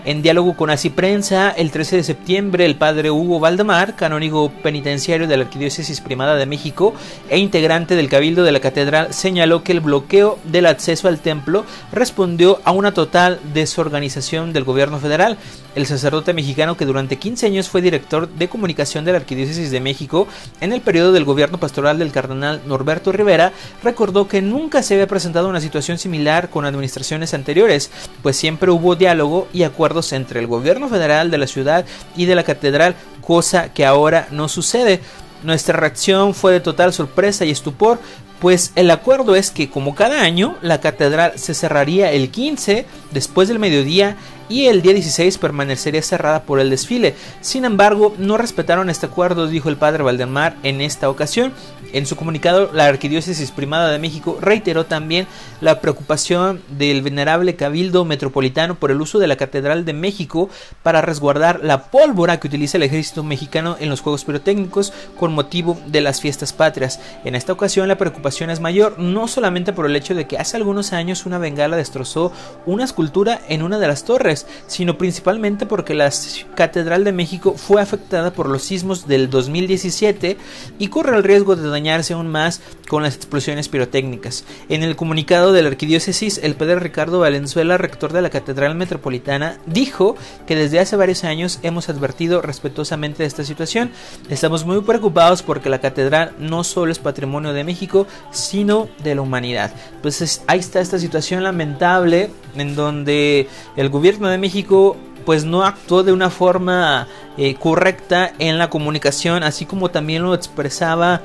En 0.06 0.22
diálogo 0.22 0.58
con 0.58 0.70
Así 0.70 0.90
Prensa, 0.90 1.50
el 1.52 1.72
13 1.72 1.96
de 1.96 2.04
septiembre, 2.04 2.66
el 2.66 2.76
padre 2.76 3.10
Hugo 3.10 3.40
Valdemar, 3.40 3.96
canónigo 3.96 4.52
penitenciario 4.52 5.30
de 5.30 5.38
la 5.38 5.44
Arquidiócesis 5.46 6.02
Primada 6.02 6.36
de 6.36 6.46
México 6.46 6.94
e 7.30 7.38
integrante 7.38 7.96
del 7.96 8.10
Cabildo 8.10 8.44
de 8.44 8.52
la 8.52 8.60
Catedral, 8.60 9.14
señaló 9.14 9.64
que 9.64 9.72
el 9.72 9.80
bloqueo 9.80 10.40
del 10.44 10.66
acceso 10.66 11.08
al 11.08 11.20
templo 11.20 11.64
respondió 11.94 12.60
a 12.66 12.74
una 12.74 12.94
total 12.94 13.40
desorganización 13.54 14.52
del 14.52 14.66
gobierno 14.66 15.00
federal. 15.00 15.38
El 15.74 15.86
sacerdote 15.86 16.34
mexicano, 16.34 16.76
que 16.76 16.86
durante 16.86 17.18
15 17.18 17.46
años 17.48 17.70
fue 17.70 17.82
director 17.82 18.28
de 18.28 18.50
comunicación 18.50 19.06
de 19.06 19.14
la 19.14 19.20
Arquidiócesis 19.20 19.72
de 19.72 19.80
México 19.80 20.28
en 20.60 20.74
el 20.74 20.82
periodo 20.82 21.14
del 21.14 21.24
gobierno 21.24 21.60
pastoral 21.60 21.98
del 21.98 22.12
cardenal 22.12 22.62
Norberto 22.68 23.14
Rivera, 23.14 23.54
recordó 23.82 24.28
que 24.28 24.42
nunca 24.42 24.84
se 24.84 24.96
había 24.96 25.08
presentado 25.08 25.48
una 25.48 25.62
situación 25.62 25.98
similar 25.98 26.50
con 26.50 26.66
administraciones 26.66 27.34
anteriores, 27.34 27.90
pues 28.22 28.36
siempre 28.36 28.70
hubo 28.70 28.98
diálogo 28.98 29.48
y 29.54 29.64
acuerdo 29.64 29.93
entre 30.14 30.40
el 30.40 30.48
gobierno 30.48 30.90
federal 30.90 31.30
de 31.30 31.38
la 31.38 31.48
ciudad 31.48 31.86
y 32.16 32.26
de 32.26 32.36
la 32.36 32.44
catedral, 32.44 32.96
cosa 33.22 33.74
que 33.74 33.86
ahora 33.86 34.28
no 34.32 34.48
sucede. 34.50 35.00
Nuestra 35.44 35.78
reacción 35.78 36.34
fue 36.34 36.54
de 36.54 36.60
total 36.60 36.94
sorpresa 36.94 37.46
y 37.46 37.52
estupor, 37.52 38.00
pues 38.40 38.74
el 38.76 38.92
acuerdo 38.92 39.36
es 39.36 39.52
que 39.52 39.70
como 39.70 39.96
cada 39.96 40.22
año 40.22 40.58
la 40.62 40.82
catedral 40.82 41.34
se 41.38 41.54
cerraría 41.54 42.12
el 42.12 42.30
15 42.30 42.86
después 43.12 43.48
del 43.48 43.60
mediodía 43.60 44.18
y 44.50 44.66
el 44.66 44.82
día 44.82 44.94
16 44.94 45.38
permanecería 45.38 46.02
cerrada 46.02 46.44
por 46.44 46.60
el 46.60 46.70
desfile. 46.70 47.16
Sin 47.40 47.64
embargo, 47.64 48.14
no 48.18 48.38
respetaron 48.38 48.90
este 48.90 49.06
acuerdo, 49.06 49.48
dijo 49.48 49.70
el 49.70 49.78
padre 49.78 50.04
Valdemar 50.04 50.58
en 50.64 50.82
esta 50.82 51.10
ocasión. 51.10 51.54
En 51.94 52.08
su 52.08 52.16
comunicado, 52.16 52.72
la 52.74 52.88
Arquidiócesis 52.88 53.52
Primada 53.52 53.92
de 53.92 54.00
México 54.00 54.40
reiteró 54.42 54.88
también 54.88 55.28
la 55.62 55.80
preocupación 55.80 56.60
del 56.70 57.04
venerable 57.04 57.56
Cabildo 57.56 58.04
Metropolitano 58.04 58.74
por 58.74 58.90
el 58.90 59.00
uso 59.00 59.20
de 59.20 59.28
la 59.28 59.36
Catedral 59.36 59.86
de 59.86 59.94
México 59.94 60.50
para 60.82 61.04
resguardar 61.04 61.60
la 61.64 61.92
pólvora 61.92 62.40
que 62.40 62.48
utiliza 62.48 62.78
el 62.78 62.84
ejército 62.84 63.24
mexicano 63.24 63.78
en 63.80 63.90
los 63.90 64.02
Juegos 64.02 64.26
Pirotécnicos 64.26 64.92
con 65.20 65.34
motivo 65.34 65.80
de 65.86 66.02
las 66.02 66.20
fiestas 66.20 66.52
patrias. 66.52 67.00
En 67.26 67.36
esta 67.36 67.54
ocasión 67.54 67.88
la 67.88 68.00
preocupación 68.00 68.50
es 68.50 68.60
mayor, 68.60 68.98
no 68.98 69.28
solamente 69.28 69.72
por 69.72 69.86
el 69.86 69.96
hecho 69.96 70.16
de 70.16 70.26
que 70.26 70.40
hace 70.40 70.58
algunos 70.58 70.94
años 70.94 71.28
una 71.28 71.38
bengala 71.38 71.78
destrozó 71.78 72.32
una 72.66 72.86
escultura 72.86 73.40
en 73.50 73.62
una 73.62 73.78
de 73.78 73.88
las 73.88 74.04
torres, 74.04 74.48
sino 74.66 74.98
principalmente 74.98 75.68
porque 75.68 75.94
la 75.94 76.12
Catedral 76.56 77.04
de 77.04 77.12
México 77.12 77.54
fue 77.56 77.84
afectada 77.84 78.34
por 78.34 78.50
los 78.50 78.64
sismos 78.64 79.08
del 79.08 79.30
2017 79.30 80.38
y 80.80 80.88
corre 80.88 81.16
el 81.16 81.24
riesgo 81.24 81.56
de 81.56 81.83
aún 81.90 82.28
más 82.28 82.62
con 82.88 83.04
las 83.04 83.16
explosiones 83.16 83.70
pirotécnicas. 83.70 84.46
En 84.70 84.84
el 84.84 84.96
comunicado 84.96 85.52
de 85.52 85.62
la 85.62 85.70
arquidiócesis, 85.70 86.40
el 86.44 86.56
padre 86.56 86.80
Ricardo 86.80 87.20
Valenzuela, 87.20 87.78
rector 87.78 88.14
de 88.14 88.22
la 88.22 88.30
Catedral 88.30 88.76
Metropolitana, 88.76 89.58
dijo 89.66 90.16
que 90.48 90.56
desde 90.56 90.80
hace 90.80 90.96
varios 90.96 91.24
años 91.24 91.60
hemos 91.64 91.90
advertido 91.90 92.42
respetuosamente 92.42 93.24
de 93.24 93.28
esta 93.28 93.44
situación. 93.44 93.92
Estamos 94.30 94.66
muy 94.66 94.82
preocupados 94.82 95.44
porque 95.44 95.70
la 95.70 95.80
catedral 95.80 96.34
no 96.40 96.64
solo 96.64 96.92
es 96.92 97.00
patrimonio 97.00 97.54
de 97.54 97.64
México, 97.64 98.08
sino 98.32 98.88
de 99.04 99.16
la 99.16 99.22
humanidad. 99.22 99.74
Pues 100.02 100.42
ahí 100.48 100.60
está 100.60 100.80
esta 100.80 101.00
situación 101.00 101.44
lamentable 101.44 102.32
en 102.56 102.76
donde 102.76 103.48
el 103.76 103.90
gobierno 103.90 104.28
de 104.30 104.38
México 104.38 104.98
pues 105.26 105.46
no 105.46 105.64
actuó 105.64 106.04
de 106.04 106.12
una 106.12 106.30
forma 106.30 107.08
eh, 107.38 107.56
correcta 107.56 108.34
en 108.40 108.58
la 108.58 108.70
comunicación, 108.70 109.44
así 109.44 109.66
como 109.66 109.90
también 109.90 110.24
lo 110.24 110.34
expresaba 110.34 111.22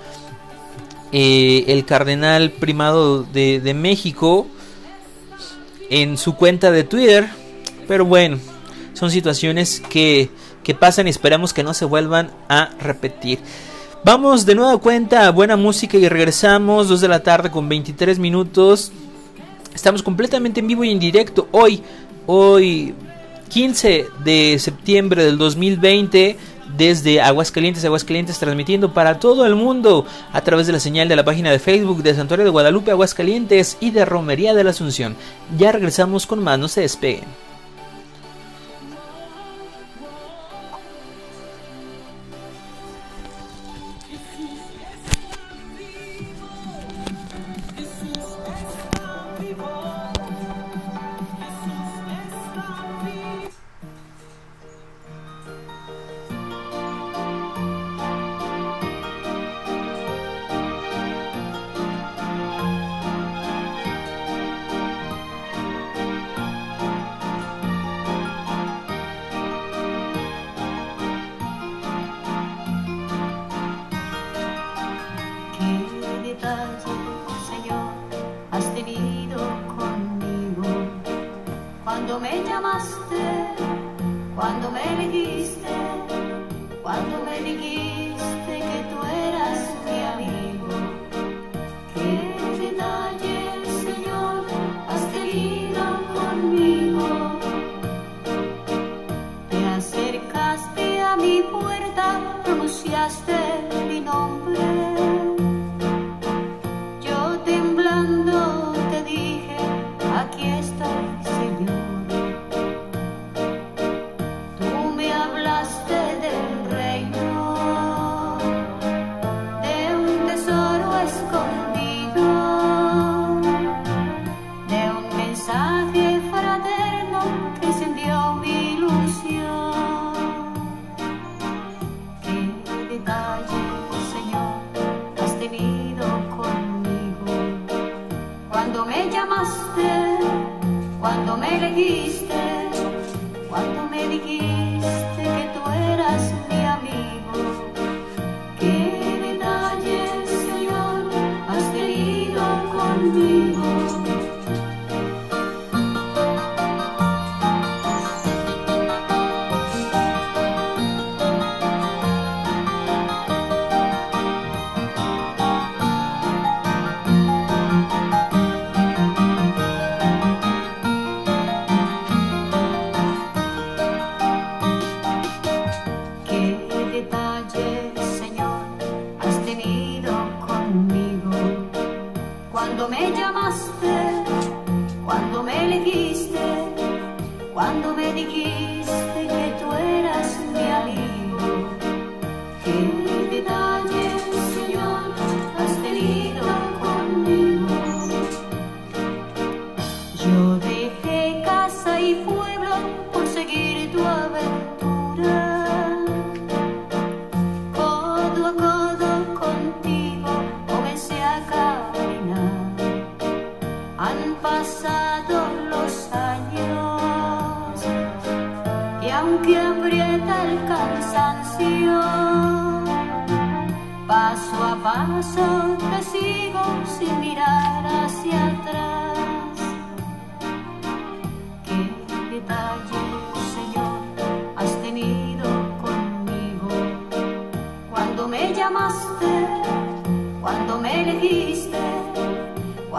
eh, 1.13 1.65
el 1.69 1.85
cardenal 1.85 2.51
primado 2.51 3.23
de, 3.23 3.75
México 3.75 4.47
en 5.91 6.17
su 6.17 6.35
cuenta 6.35 6.71
de 6.71 6.85
Twitter. 6.85 7.29
Pero 7.87 8.05
bueno, 8.05 8.39
son 8.93 9.11
situaciones 9.11 9.81
que, 9.89 10.31
que 10.63 10.75
pasan 10.75 11.07
y 11.07 11.11
esperamos 11.11 11.55
que 11.55 11.63
no 11.63 11.75
se 11.75 11.85
vuelvan 11.85 12.31
a 12.49 12.71
repetir. 12.81 13.39
Vamos 14.05 14.47
de 14.47 14.55
nueva 14.55 14.79
cuenta 14.79 15.27
a 15.27 15.31
buena 15.31 15.57
música 15.57 15.97
y 15.99 16.09
regresamos 16.09 16.89
2 16.89 17.01
de 17.01 17.09
la 17.09 17.23
tarde 17.23 17.51
con 17.51 17.69
23 17.69 18.19
minutos. 18.19 18.93
Estamos 19.75 20.03
completamente 20.03 20.61
en 20.61 20.67
vivo 20.67 20.85
y 20.85 20.91
en 20.91 20.99
directo 20.99 21.49
hoy, 21.53 21.83
hoy 22.27 22.95
15 23.49 24.07
de 24.25 24.59
septiembre 24.59 25.25
del 25.25 25.39
2020 25.39 26.37
desde 26.79 27.21
Aguascalientes, 27.21 27.85
Aguascalientes, 27.85 28.39
transmitiendo 28.39 28.95
para 28.95 29.19
todo 29.19 29.45
el 29.45 29.57
mundo 29.57 30.07
a 30.33 30.41
través 30.43 30.69
de 30.69 30.73
la 30.73 30.81
señal 30.81 31.09
de 31.09 31.17
la 31.17 31.25
página 31.25 31.51
de 31.51 31.59
Facebook 31.59 32.05
de 32.05 32.15
Santuario 32.15 32.45
de 32.45 32.53
Guadalupe, 32.53 32.93
Aguascalientes 32.93 33.77
y 33.81 33.91
de 33.91 34.05
Romería 34.05 34.55
de 34.55 34.63
la 34.63 34.71
Asunción. 34.71 35.17
Ya 35.59 35.73
regresamos 35.73 36.25
con 36.25 36.43
más, 36.43 36.57
no 36.57 36.69
se 36.69 36.83
despeguen. 36.83 37.48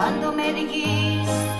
cuando 0.00 0.32
me 0.32 0.50
dijiste 0.54 1.59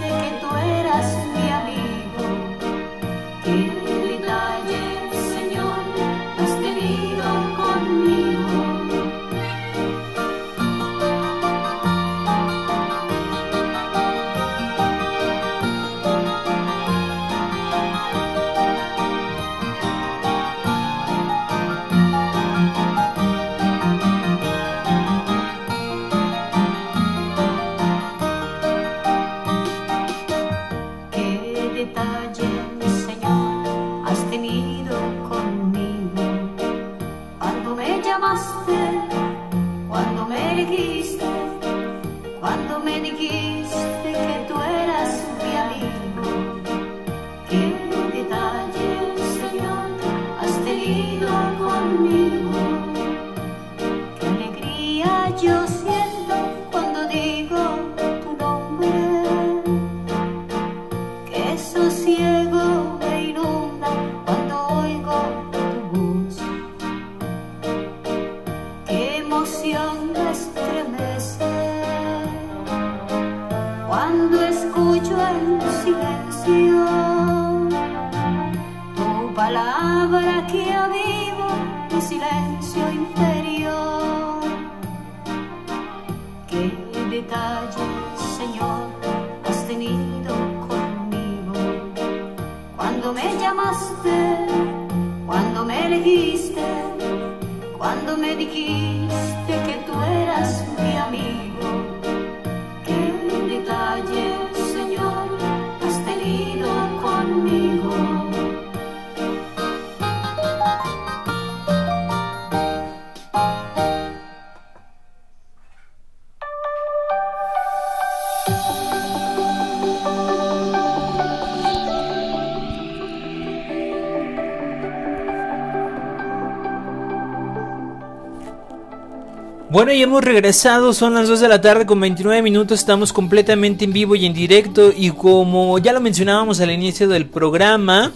Bueno, 129.70 129.92
y 129.92 130.02
hemos 130.02 130.24
regresado, 130.24 130.92
son 130.92 131.14
las 131.14 131.28
2 131.28 131.38
de 131.38 131.48
la 131.48 131.60
tarde 131.60 131.86
con 131.86 132.00
29 132.00 132.42
minutos, 132.42 132.80
estamos 132.80 133.12
completamente 133.12 133.84
en 133.84 133.92
vivo 133.92 134.16
y 134.16 134.26
en 134.26 134.34
directo 134.34 134.92
y 134.94 135.12
como 135.12 135.78
ya 135.78 135.92
lo 135.92 136.00
mencionábamos 136.00 136.60
al 136.60 136.72
inicio 136.72 137.06
del 137.06 137.26
programa, 137.26 138.10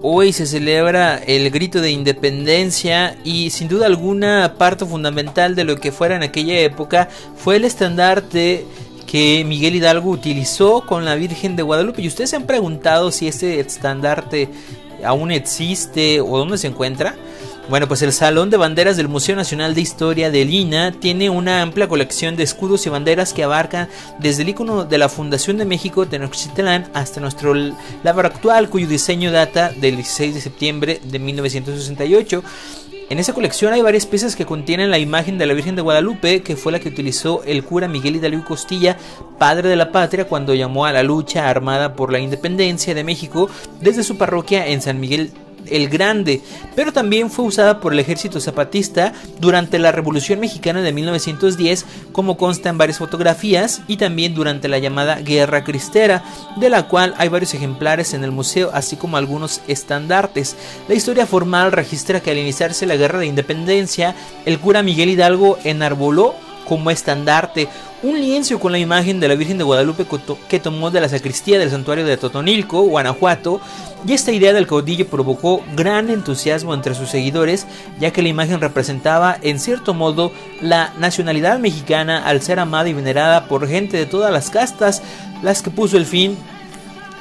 hoy 0.00 0.32
se 0.32 0.46
celebra 0.46 1.18
el 1.18 1.50
grito 1.50 1.82
de 1.82 1.90
independencia 1.90 3.18
y 3.24 3.50
sin 3.50 3.68
duda 3.68 3.84
alguna 3.84 4.54
parte 4.56 4.86
fundamental 4.86 5.54
de 5.54 5.64
lo 5.64 5.76
que 5.76 5.92
fuera 5.92 6.16
en 6.16 6.22
aquella 6.22 6.58
época 6.60 7.10
fue 7.36 7.56
el 7.56 7.66
estandarte 7.66 8.64
que 9.06 9.44
Miguel 9.46 9.74
Hidalgo 9.74 10.08
utilizó 10.08 10.80
con 10.86 11.04
la 11.04 11.14
Virgen 11.14 11.56
de 11.56 11.62
Guadalupe 11.62 12.00
y 12.00 12.08
ustedes 12.08 12.30
se 12.30 12.36
han 12.36 12.46
preguntado 12.46 13.12
si 13.12 13.28
ese 13.28 13.60
estandarte 13.60 14.48
aún 15.04 15.30
existe 15.30 16.22
o 16.22 16.38
dónde 16.38 16.56
se 16.56 16.68
encuentra. 16.68 17.16
Bueno, 17.70 17.86
pues 17.86 18.02
el 18.02 18.12
Salón 18.12 18.50
de 18.50 18.56
Banderas 18.56 18.96
del 18.96 19.06
Museo 19.06 19.36
Nacional 19.36 19.76
de 19.76 19.80
Historia 19.80 20.28
de 20.28 20.44
Lina 20.44 20.90
tiene 20.90 21.30
una 21.30 21.62
amplia 21.62 21.86
colección 21.86 22.34
de 22.34 22.42
escudos 22.42 22.84
y 22.84 22.90
banderas 22.90 23.32
que 23.32 23.44
abarcan 23.44 23.88
desde 24.18 24.42
el 24.42 24.48
icono 24.48 24.84
de 24.84 24.98
la 24.98 25.08
Fundación 25.08 25.56
de 25.56 25.64
México 25.64 26.04
Tenochtitlán 26.04 26.90
hasta 26.94 27.20
nuestro 27.20 27.54
lábaro 28.02 28.26
actual, 28.26 28.70
cuyo 28.70 28.88
diseño 28.88 29.30
data 29.30 29.70
del 29.70 29.94
16 29.94 30.34
de 30.34 30.40
septiembre 30.40 31.00
de 31.04 31.20
1968. 31.20 32.42
En 33.08 33.20
esa 33.20 33.34
colección 33.34 33.72
hay 33.72 33.82
varias 33.82 34.04
piezas 34.04 34.34
que 34.34 34.46
contienen 34.46 34.90
la 34.90 34.98
imagen 34.98 35.38
de 35.38 35.46
la 35.46 35.54
Virgen 35.54 35.76
de 35.76 35.82
Guadalupe, 35.82 36.42
que 36.42 36.56
fue 36.56 36.72
la 36.72 36.80
que 36.80 36.88
utilizó 36.88 37.44
el 37.44 37.62
cura 37.62 37.86
Miguel 37.86 38.16
Hidalgo 38.16 38.44
Costilla, 38.44 38.96
padre 39.38 39.68
de 39.68 39.76
la 39.76 39.92
patria, 39.92 40.26
cuando 40.26 40.54
llamó 40.54 40.86
a 40.86 40.92
la 40.92 41.04
lucha 41.04 41.48
armada 41.48 41.94
por 41.94 42.10
la 42.10 42.18
independencia 42.18 42.96
de 42.96 43.04
México 43.04 43.48
desde 43.80 44.02
su 44.02 44.18
parroquia 44.18 44.66
en 44.66 44.82
San 44.82 44.98
Miguel 44.98 45.30
el 45.66 45.88
Grande, 45.88 46.40
pero 46.74 46.92
también 46.92 47.30
fue 47.30 47.44
usada 47.44 47.80
por 47.80 47.92
el 47.92 47.98
ejército 47.98 48.40
zapatista 48.40 49.12
durante 49.40 49.78
la 49.78 49.92
Revolución 49.92 50.40
Mexicana 50.40 50.82
de 50.82 50.92
1910, 50.92 51.84
como 52.12 52.36
consta 52.36 52.68
en 52.68 52.78
varias 52.78 52.98
fotografías, 52.98 53.82
y 53.86 53.96
también 53.96 54.34
durante 54.34 54.68
la 54.68 54.78
llamada 54.78 55.20
Guerra 55.20 55.64
Cristera, 55.64 56.22
de 56.56 56.70
la 56.70 56.88
cual 56.88 57.14
hay 57.18 57.28
varios 57.28 57.54
ejemplares 57.54 58.14
en 58.14 58.24
el 58.24 58.32
museo, 58.32 58.70
así 58.72 58.96
como 58.96 59.16
algunos 59.16 59.60
estandartes. 59.68 60.56
La 60.88 60.94
historia 60.94 61.26
formal 61.26 61.72
registra 61.72 62.20
que 62.20 62.30
al 62.30 62.38
iniciarse 62.38 62.86
la 62.86 62.96
Guerra 62.96 63.18
de 63.18 63.26
Independencia, 63.26 64.14
el 64.44 64.58
cura 64.58 64.82
Miguel 64.82 65.10
Hidalgo 65.10 65.58
enarboló 65.64 66.34
como 66.70 66.92
estandarte. 66.92 67.66
Un 68.04 68.20
lienzo 68.20 68.60
con 68.60 68.70
la 68.70 68.78
imagen 68.78 69.18
de 69.18 69.26
la 69.26 69.34
Virgen 69.34 69.58
de 69.58 69.64
Guadalupe 69.64 70.06
que 70.48 70.60
tomó 70.60 70.92
de 70.92 71.00
la 71.00 71.08
sacristía 71.08 71.58
del 71.58 71.68
santuario 71.68 72.06
de 72.06 72.16
Totonilco, 72.16 72.82
Guanajuato, 72.82 73.60
y 74.06 74.12
esta 74.12 74.30
idea 74.30 74.52
del 74.52 74.68
caudillo 74.68 75.08
provocó 75.08 75.64
gran 75.74 76.10
entusiasmo 76.10 76.72
entre 76.72 76.94
sus 76.94 77.10
seguidores, 77.10 77.66
ya 77.98 78.12
que 78.12 78.22
la 78.22 78.28
imagen 78.28 78.60
representaba 78.60 79.36
en 79.42 79.58
cierto 79.58 79.94
modo 79.94 80.30
la 80.60 80.92
nacionalidad 80.96 81.58
mexicana 81.58 82.24
al 82.24 82.40
ser 82.40 82.60
amada 82.60 82.88
y 82.88 82.94
venerada 82.94 83.46
por 83.48 83.66
gente 83.66 83.96
de 83.96 84.06
todas 84.06 84.32
las 84.32 84.48
castas, 84.48 85.02
las 85.42 85.62
que 85.62 85.70
puso 85.70 85.96
el 85.96 86.06
fin 86.06 86.38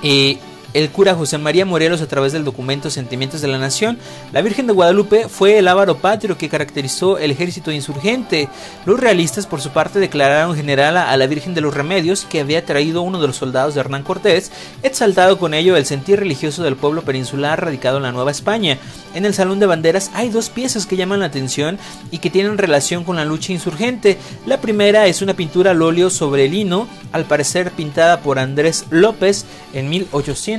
eh, 0.04 0.38
el 0.74 0.90
cura 0.90 1.16
José 1.16 1.38
María 1.38 1.66
Morelos 1.66 2.02
a 2.02 2.08
través 2.08 2.34
del 2.34 2.44
documento 2.44 2.90
Sentimientos 2.90 3.42
de 3.42 3.48
la 3.48 3.58
Nación. 3.58 3.98
La 4.32 4.42
Virgen 4.42 4.68
de 4.68 4.74
Guadalupe 4.74 5.28
fue 5.28 5.58
el 5.58 5.68
ávaro 5.68 5.98
patrio 5.98 6.38
que 6.38 6.50
caracterizó 6.50 7.18
el 7.18 7.32
ejército 7.32 7.72
insurgente. 7.72 8.50
Los 8.86 9.00
realistas, 9.00 9.48
por 9.48 9.62
su 9.62 9.70
parte, 9.72 10.00
declararon 10.00 10.56
general 10.56 10.98
a 10.98 11.16
la 11.18 11.28
Virgen 11.28 11.54
de 11.54 11.62
los 11.62 11.74
Remedios 11.74 12.26
que 12.30 12.40
había 12.40 12.66
traído 12.66 13.02
uno 13.02 13.20
de 13.20 13.28
los 13.28 13.38
soldados 13.38 13.74
de 13.74 13.80
Hernán 13.80 14.04
Cortés, 14.04 14.52
exaltado 14.84 15.38
con 15.38 15.54
ello 15.54 15.76
el 15.76 15.86
sentir 15.86 16.20
religioso 16.20 16.64
del 16.64 16.76
pueblo 16.76 17.04
peninsular 17.04 17.64
radicado 17.64 17.98
en 17.98 18.04
la 18.04 18.12
Nueva 18.12 18.32
España. 18.32 18.78
En 19.14 19.26
el 19.26 19.34
Salón 19.34 19.60
de 19.60 19.66
Banderas 19.66 20.12
hay 20.14 20.30
dos 20.30 20.50
piezas 20.50 20.86
que 20.86 20.98
llaman 20.98 21.20
la 21.20 21.26
atención 21.26 21.80
y 22.12 22.20
que 22.20 22.30
tienen 22.30 22.58
relación 22.58 23.04
con 23.04 23.16
la 23.16 23.26
lucha 23.26 23.54
insurgente. 23.54 24.18
La 24.46 24.62
primera 24.62 25.08
es 25.08 25.22
una 25.22 25.34
pintura 25.34 25.72
al 25.72 25.82
óleo 25.82 26.10
sobre 26.10 26.48
lino, 26.48 26.88
al 27.12 27.26
parecer 27.26 27.72
pintada 27.72 28.22
por 28.22 28.40
Andrés 28.40 28.86
López 28.90 29.46
en 29.74 29.90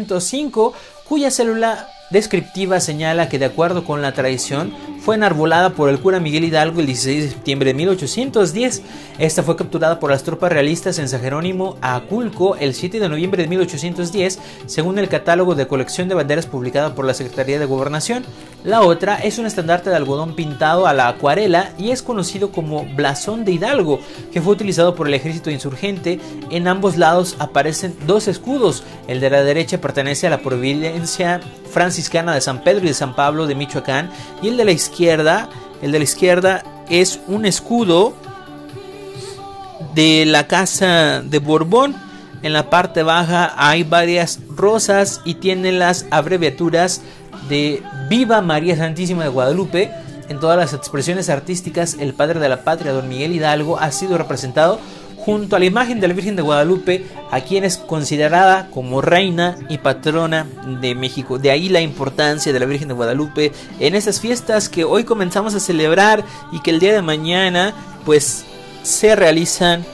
1805, 0.00 0.72
cuya 1.08 1.30
célula 1.30 1.88
descriptiva 2.10 2.80
señala 2.80 3.28
que 3.28 3.38
de 3.38 3.46
acuerdo 3.46 3.84
con 3.84 4.02
la 4.02 4.12
tradición 4.12 4.74
fue 5.00 5.14
enarbolada 5.14 5.70
por 5.70 5.88
el 5.88 5.98
cura 5.98 6.20
Miguel 6.20 6.44
Hidalgo 6.44 6.80
el 6.80 6.86
16 6.86 7.24
de 7.24 7.30
septiembre 7.30 7.70
de 7.70 7.74
1810. 7.74 8.82
Esta 9.18 9.42
fue 9.42 9.56
capturada 9.56 9.98
por 9.98 10.10
las 10.10 10.22
tropas 10.22 10.52
realistas 10.52 10.98
en 10.98 11.08
San 11.08 11.20
Jerónimo 11.20 11.76
a 11.80 11.96
Aculco 11.96 12.56
el 12.56 12.74
7 12.74 13.00
de 13.00 13.08
noviembre 13.08 13.42
de 13.42 13.48
1810, 13.48 14.38
según 14.66 14.98
el 14.98 15.08
catálogo 15.08 15.54
de 15.54 15.66
colección 15.66 16.08
de 16.08 16.14
banderas 16.14 16.46
publicado 16.46 16.94
por 16.94 17.04
la 17.04 17.14
Secretaría 17.14 17.58
de 17.58 17.66
Gobernación. 17.66 18.24
La 18.62 18.82
otra 18.82 19.16
es 19.16 19.38
un 19.38 19.46
estandarte 19.46 19.88
de 19.88 19.96
algodón 19.96 20.34
pintado 20.34 20.86
a 20.86 20.92
la 20.92 21.08
acuarela 21.08 21.72
y 21.78 21.92
es 21.92 22.02
conocido 22.02 22.52
como 22.52 22.84
blasón 22.94 23.46
de 23.46 23.52
Hidalgo, 23.52 24.00
que 24.32 24.42
fue 24.42 24.52
utilizado 24.52 24.94
por 24.94 25.08
el 25.08 25.14
ejército 25.14 25.50
insurgente. 25.50 26.20
En 26.50 26.68
ambos 26.68 26.98
lados 26.98 27.36
aparecen 27.38 27.96
dos 28.06 28.28
escudos. 28.28 28.84
El 29.08 29.20
de 29.20 29.30
la 29.30 29.42
derecha 29.42 29.80
pertenece 29.80 30.26
a 30.26 30.30
la 30.30 30.42
providencia 30.42 31.40
franciscana 31.70 32.34
de 32.34 32.40
San 32.40 32.62
Pedro 32.62 32.84
y 32.84 32.88
de 32.88 32.94
San 32.94 33.14
Pablo 33.14 33.46
de 33.46 33.54
Michoacán 33.54 34.10
y 34.42 34.48
el 34.48 34.56
de 34.56 34.64
la 34.64 34.72
izquierda, 34.72 34.89
el 34.98 35.92
de 35.92 35.98
la 35.98 36.04
izquierda 36.04 36.62
es 36.88 37.20
un 37.26 37.46
escudo 37.46 38.12
de 39.94 40.24
la 40.26 40.46
casa 40.46 41.22
de 41.22 41.38
Borbón. 41.38 41.96
En 42.42 42.52
la 42.52 42.70
parte 42.70 43.02
baja 43.02 43.54
hay 43.56 43.82
varias 43.82 44.40
rosas 44.48 45.20
y 45.24 45.34
tiene 45.34 45.72
las 45.72 46.06
abreviaturas 46.10 47.02
de 47.48 47.82
Viva 48.08 48.40
María 48.42 48.76
Santísima 48.76 49.24
de 49.24 49.30
Guadalupe. 49.30 49.90
En 50.28 50.38
todas 50.38 50.56
las 50.56 50.74
expresiones 50.74 51.28
artísticas, 51.28 51.96
el 51.98 52.14
padre 52.14 52.40
de 52.40 52.48
la 52.48 52.62
patria, 52.62 52.92
don 52.92 53.08
Miguel 53.08 53.34
Hidalgo, 53.34 53.78
ha 53.78 53.90
sido 53.90 54.16
representado 54.16 54.78
junto 55.30 55.56
a 55.56 55.58
la 55.58 55.64
imagen 55.64 56.00
de 56.00 56.08
la 56.08 56.14
Virgen 56.14 56.34
de 56.34 56.42
Guadalupe, 56.42 57.06
a 57.30 57.40
quien 57.40 57.64
es 57.64 57.76
considerada 57.76 58.68
como 58.70 59.00
reina 59.00 59.56
y 59.68 59.78
patrona 59.78 60.46
de 60.80 60.94
México. 60.94 61.38
De 61.38 61.50
ahí 61.50 61.68
la 61.68 61.80
importancia 61.80 62.52
de 62.52 62.58
la 62.58 62.66
Virgen 62.66 62.88
de 62.88 62.94
Guadalupe 62.94 63.52
en 63.78 63.94
estas 63.94 64.20
fiestas 64.20 64.68
que 64.68 64.84
hoy 64.84 65.04
comenzamos 65.04 65.54
a 65.54 65.60
celebrar 65.60 66.24
y 66.52 66.60
que 66.60 66.70
el 66.70 66.80
día 66.80 66.92
de 66.92 67.02
mañana 67.02 67.74
pues 68.04 68.44
se 68.82 69.14
realizan 69.14 69.84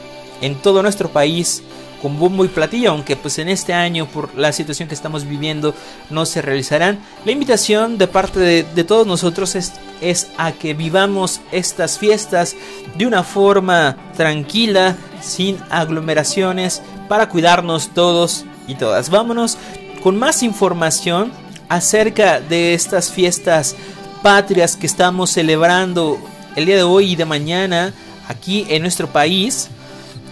en 0.40 0.54
todo 0.54 0.82
nuestro 0.82 1.10
país 1.10 1.62
con 2.06 2.20
bombo 2.20 2.44
y 2.44 2.48
platillo, 2.48 2.92
aunque 2.92 3.16
pues 3.16 3.36
en 3.40 3.48
este 3.48 3.74
año 3.74 4.06
por 4.06 4.32
la 4.36 4.52
situación 4.52 4.88
que 4.88 4.94
estamos 4.94 5.26
viviendo 5.26 5.74
no 6.08 6.24
se 6.24 6.40
realizarán. 6.40 7.00
La 7.24 7.32
invitación 7.32 7.98
de 7.98 8.06
parte 8.06 8.38
de, 8.38 8.62
de 8.62 8.84
todos 8.84 9.08
nosotros 9.08 9.56
es, 9.56 9.72
es 10.00 10.28
a 10.38 10.52
que 10.52 10.72
vivamos 10.72 11.40
estas 11.50 11.98
fiestas 11.98 12.54
de 12.96 13.08
una 13.08 13.24
forma 13.24 13.96
tranquila, 14.16 14.96
sin 15.20 15.58
aglomeraciones, 15.68 16.80
para 17.08 17.28
cuidarnos 17.28 17.88
todos 17.88 18.44
y 18.68 18.76
todas. 18.76 19.10
Vámonos 19.10 19.58
con 20.00 20.16
más 20.16 20.44
información 20.44 21.32
acerca 21.68 22.38
de 22.38 22.74
estas 22.74 23.10
fiestas 23.10 23.74
patrias 24.22 24.76
que 24.76 24.86
estamos 24.86 25.30
celebrando 25.30 26.20
el 26.54 26.66
día 26.66 26.76
de 26.76 26.84
hoy 26.84 27.14
y 27.14 27.16
de 27.16 27.24
mañana 27.24 27.92
aquí 28.28 28.64
en 28.68 28.82
nuestro 28.82 29.08
país. 29.08 29.70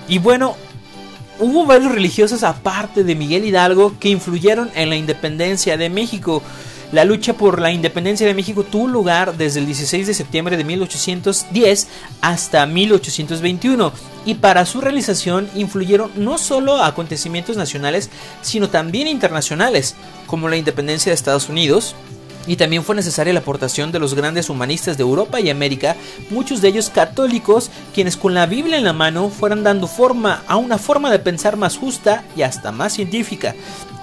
Y 0.07 0.19
bueno, 0.19 0.57
hubo 1.39 1.67
varios 1.67 1.93
religiosos 1.93 2.43
aparte 2.43 3.05
de 3.05 3.15
Miguel 3.15 3.45
Hidalgo 3.45 3.95
que 3.99 4.09
influyeron 4.09 4.71
en 4.75 4.91
la 4.91 4.97
independencia 4.97 5.77
de 5.77 5.91
México. 5.91 6.43
La 6.93 7.05
lucha 7.05 7.33
por 7.33 7.61
la 7.61 7.73
independencia 7.73 8.27
de 8.27 8.35
México 8.35 8.63
tuvo 8.63 8.87
lugar 8.87 9.37
desde 9.37 9.59
el 9.59 9.67
16 9.67 10.07
de 10.07 10.15
septiembre 10.15 10.57
de 10.57 10.63
1810 10.63 11.89
hasta 12.21 12.67
1821 12.67 13.93
y 14.27 14.35
para 14.35 14.65
su 14.65 14.81
realización 14.81 15.49
influyeron 15.57 16.13
no 16.15 16.39
solo 16.39 16.83
acontecimientos 16.83 17.57
nacionales, 17.57 18.11
sino 18.43 18.69
también 18.69 19.09
internacionales, 19.09 19.97
como 20.27 20.49
la 20.49 20.57
independencia 20.57 21.11
de 21.11 21.15
Estados 21.15 21.49
Unidos, 21.49 21.97
y 22.47 22.57
también 22.57 22.85
fue 22.85 22.95
necesaria 22.95 23.33
la 23.33 23.41
aportación 23.41 23.93
de 23.93 23.99
los 23.99 24.15
grandes 24.15 24.51
humanistas 24.51 24.97
de 24.97 25.03
Europa 25.03 25.41
y 25.41 25.51
América, 25.51 25.97
muchos 26.31 26.61
de 26.61 26.69
ellos 26.69 26.91
católicos, 26.91 27.71
quienes 27.95 28.17
con 28.17 28.35
la 28.35 28.47
Biblia 28.47 28.79
en 28.79 28.85
la 28.85 28.93
mano 28.93 29.31
fueran 29.31 29.63
dando 29.63 29.87
forma 29.87 30.43
a 30.47 30.57
una 30.57 30.79
forma 30.79 31.11
de 31.11 31.19
pensar 31.19 31.57
más 31.57 31.77
justa 31.77 32.25
y 32.37 32.43
hasta 32.43 32.73
más 32.73 32.93
científica. 32.95 33.55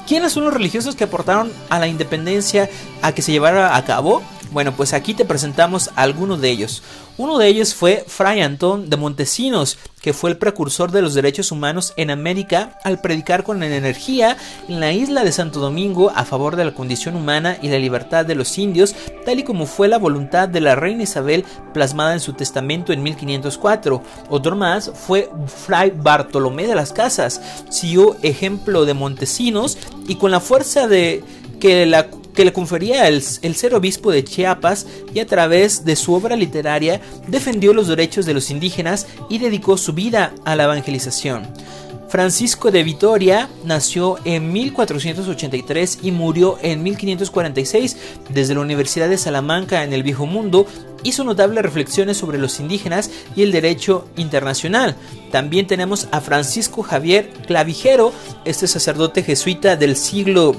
¿Quiénes 0.08 0.34
son 0.34 0.44
los 0.44 0.54
religiosos 0.54 0.96
que 0.96 1.04
aportaron 1.04 1.52
a 1.70 1.80
la 1.80 1.88
independencia 1.88 2.70
a 3.02 3.14
que 3.14 3.22
se 3.22 3.32
llevara 3.32 3.76
a 3.76 3.86
cabo? 3.86 4.22
Bueno, 4.52 4.74
pues 4.76 4.92
aquí 4.92 5.14
te 5.14 5.24
presentamos 5.24 5.92
algunos 5.96 6.42
de 6.42 6.50
ellos. 6.50 6.84
Uno 7.18 7.38
de 7.38 7.48
ellos 7.48 7.74
fue 7.74 8.04
Fray 8.06 8.42
Antón 8.42 8.90
de 8.90 8.98
Montesinos, 8.98 9.78
que 10.02 10.12
fue 10.12 10.30
el 10.30 10.38
precursor 10.38 10.92
de 10.92 11.02
los 11.02 11.14
derechos 11.14 11.54
humanos 11.54 11.94
en 11.96 12.10
América 12.10 12.78
al 12.84 13.00
predicar 13.00 13.44
con 13.44 13.64
energía 13.64 14.36
en 14.68 14.82
la 14.82 14.92
isla 14.92 15.24
de 15.24 15.32
Santo 15.32 15.62
Domingo 15.62 16.12
a 16.14 16.26
favor 16.26 16.58
de 16.58 16.66
la 16.66 16.74
condición 16.74 17.16
humana 17.16 17.58
y 17.62 17.70
la 17.70 17.80
libertad 17.80 18.26
de 18.26 18.36
los 18.36 18.58
indios, 18.58 18.94
tal 19.26 19.40
y 19.40 19.44
como 19.44 19.66
fue 19.66 19.88
la 19.88 20.00
voluntad 20.00 20.50
de 20.50 20.60
la 20.60 20.76
reina 20.76 21.04
Isabel 21.04 21.46
plasmada 21.74 22.14
en 22.14 22.20
su 22.20 22.34
testamento 22.34 22.92
en 22.92 23.04
1504. 23.04 24.04
Otro 24.30 24.58
más 24.58 24.92
fue 24.94 25.30
Fray 25.66 25.94
Bartolomé 25.96 26.68
de 26.68 26.76
las 26.76 26.92
Casas, 26.92 27.42
siguió 27.70 28.18
ejemplo 28.22 28.84
de 28.84 28.96
Montesinos 28.96 29.78
y 30.10 30.16
con 30.16 30.32
la 30.32 30.42
fuerza 30.42 30.88
de 30.88 31.24
que 31.62 31.86
la 31.86 32.08
que 32.34 32.46
le 32.46 32.54
confería 32.54 33.08
el, 33.08 33.22
ser 33.22 33.76
obispo 33.76 34.12
de 34.12 34.24
Chiapas 34.24 34.88
y 35.14 35.20
a 35.20 35.26
través 35.26 35.86
de 35.86 35.96
su 35.96 36.14
obra 36.14 36.36
literaria 36.36 37.02
defendió 37.28 37.74
los 37.74 37.88
derechos 37.88 38.26
de 38.26 38.34
los 38.34 38.50
indígenas 38.50 39.08
y 39.30 39.40
dedicó 39.40 39.78
su 39.78 39.94
vida 39.94 40.34
a 40.46 40.56
la 40.56 40.64
evangelización. 40.64 41.48
Francisco 42.12 42.72
de 42.72 42.84
Vitoria 42.84 43.48
nació 43.64 44.18
en 44.26 44.52
1483 44.52 46.00
y 46.02 46.12
murió 46.12 46.58
en 46.62 46.84
1546. 46.84 47.96
Desde 48.28 48.54
la 48.54 48.60
Universidad 48.60 49.08
de 49.08 49.18
Salamanca 49.18 49.86
en 49.86 49.94
el 49.94 50.04
Viejo 50.04 50.26
Mundo 50.26 50.66
hizo 51.04 51.24
notables 51.24 51.64
reflexiones 51.64 52.18
sobre 52.18 52.38
los 52.38 52.60
indígenas 52.60 53.10
y 53.34 53.44
el 53.44 53.54
derecho 53.54 54.10
internacional. 54.18 54.98
También 55.32 55.68
tenemos 55.68 56.10
a 56.12 56.20
Francisco 56.20 56.84
Javier 56.84 57.30
Clavijero, 57.48 58.12
este 58.44 58.68
sacerdote 58.68 59.24
jesuita 59.24 59.78
del 59.78 59.96
siglo 59.96 60.58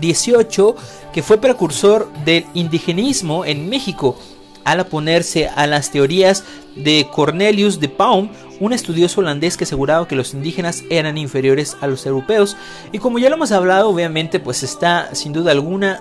XVIII 0.00 0.74
que 1.12 1.22
fue 1.22 1.38
precursor 1.38 2.10
del 2.24 2.46
indigenismo 2.54 3.44
en 3.44 3.68
México 3.68 4.16
al 4.64 4.80
oponerse 4.80 5.48
a 5.48 5.66
las 5.66 5.90
teorías 5.90 6.44
de 6.76 7.08
Cornelius 7.12 7.80
de 7.80 7.88
Paum, 7.88 8.28
un 8.60 8.72
estudioso 8.72 9.20
holandés 9.20 9.56
que 9.56 9.64
aseguraba 9.64 10.06
que 10.06 10.16
los 10.16 10.34
indígenas 10.34 10.84
eran 10.90 11.18
inferiores 11.18 11.76
a 11.80 11.86
los 11.86 12.06
europeos. 12.06 12.56
Y 12.92 12.98
como 12.98 13.18
ya 13.18 13.30
lo 13.30 13.36
hemos 13.36 13.52
hablado, 13.52 13.88
obviamente, 13.88 14.38
pues 14.38 14.62
está 14.62 15.14
sin 15.14 15.32
duda 15.32 15.52
alguna 15.52 16.00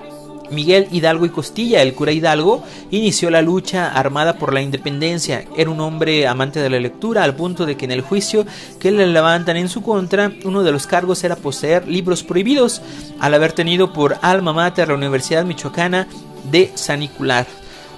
Miguel 0.52 0.88
Hidalgo 0.92 1.26
y 1.26 1.30
Costilla, 1.30 1.82
el 1.82 1.94
cura 1.94 2.12
Hidalgo, 2.12 2.64
inició 2.92 3.30
la 3.30 3.42
lucha 3.42 3.92
armada 3.92 4.38
por 4.38 4.54
la 4.54 4.62
independencia. 4.62 5.46
Era 5.56 5.70
un 5.70 5.80
hombre 5.82 6.28
amante 6.28 6.60
de 6.60 6.70
la 6.70 6.80
lectura, 6.80 7.24
al 7.24 7.36
punto 7.36 7.66
de 7.66 7.78
que 7.78 7.86
en 7.86 7.92
el 7.92 8.02
juicio 8.02 8.46
que 8.80 8.92
le 8.92 9.08
levantan 9.08 9.58
en 9.58 9.70
su 9.70 9.82
contra, 9.82 10.32
uno 10.46 10.64
de 10.64 10.72
los 10.72 10.88
cargos 10.88 11.24
era 11.24 11.36
poseer 11.36 11.88
libros 11.88 12.24
prohibidos, 12.24 12.82
al 13.20 13.34
haber 13.34 13.54
tenido 13.54 13.94
por 13.94 14.18
alma 14.22 14.54
mater 14.54 14.90
la 14.90 14.96
Universidad 14.96 15.46
Michoacana 15.46 16.08
de 16.52 16.72
San 16.76 17.00
Nicolás. 17.00 17.48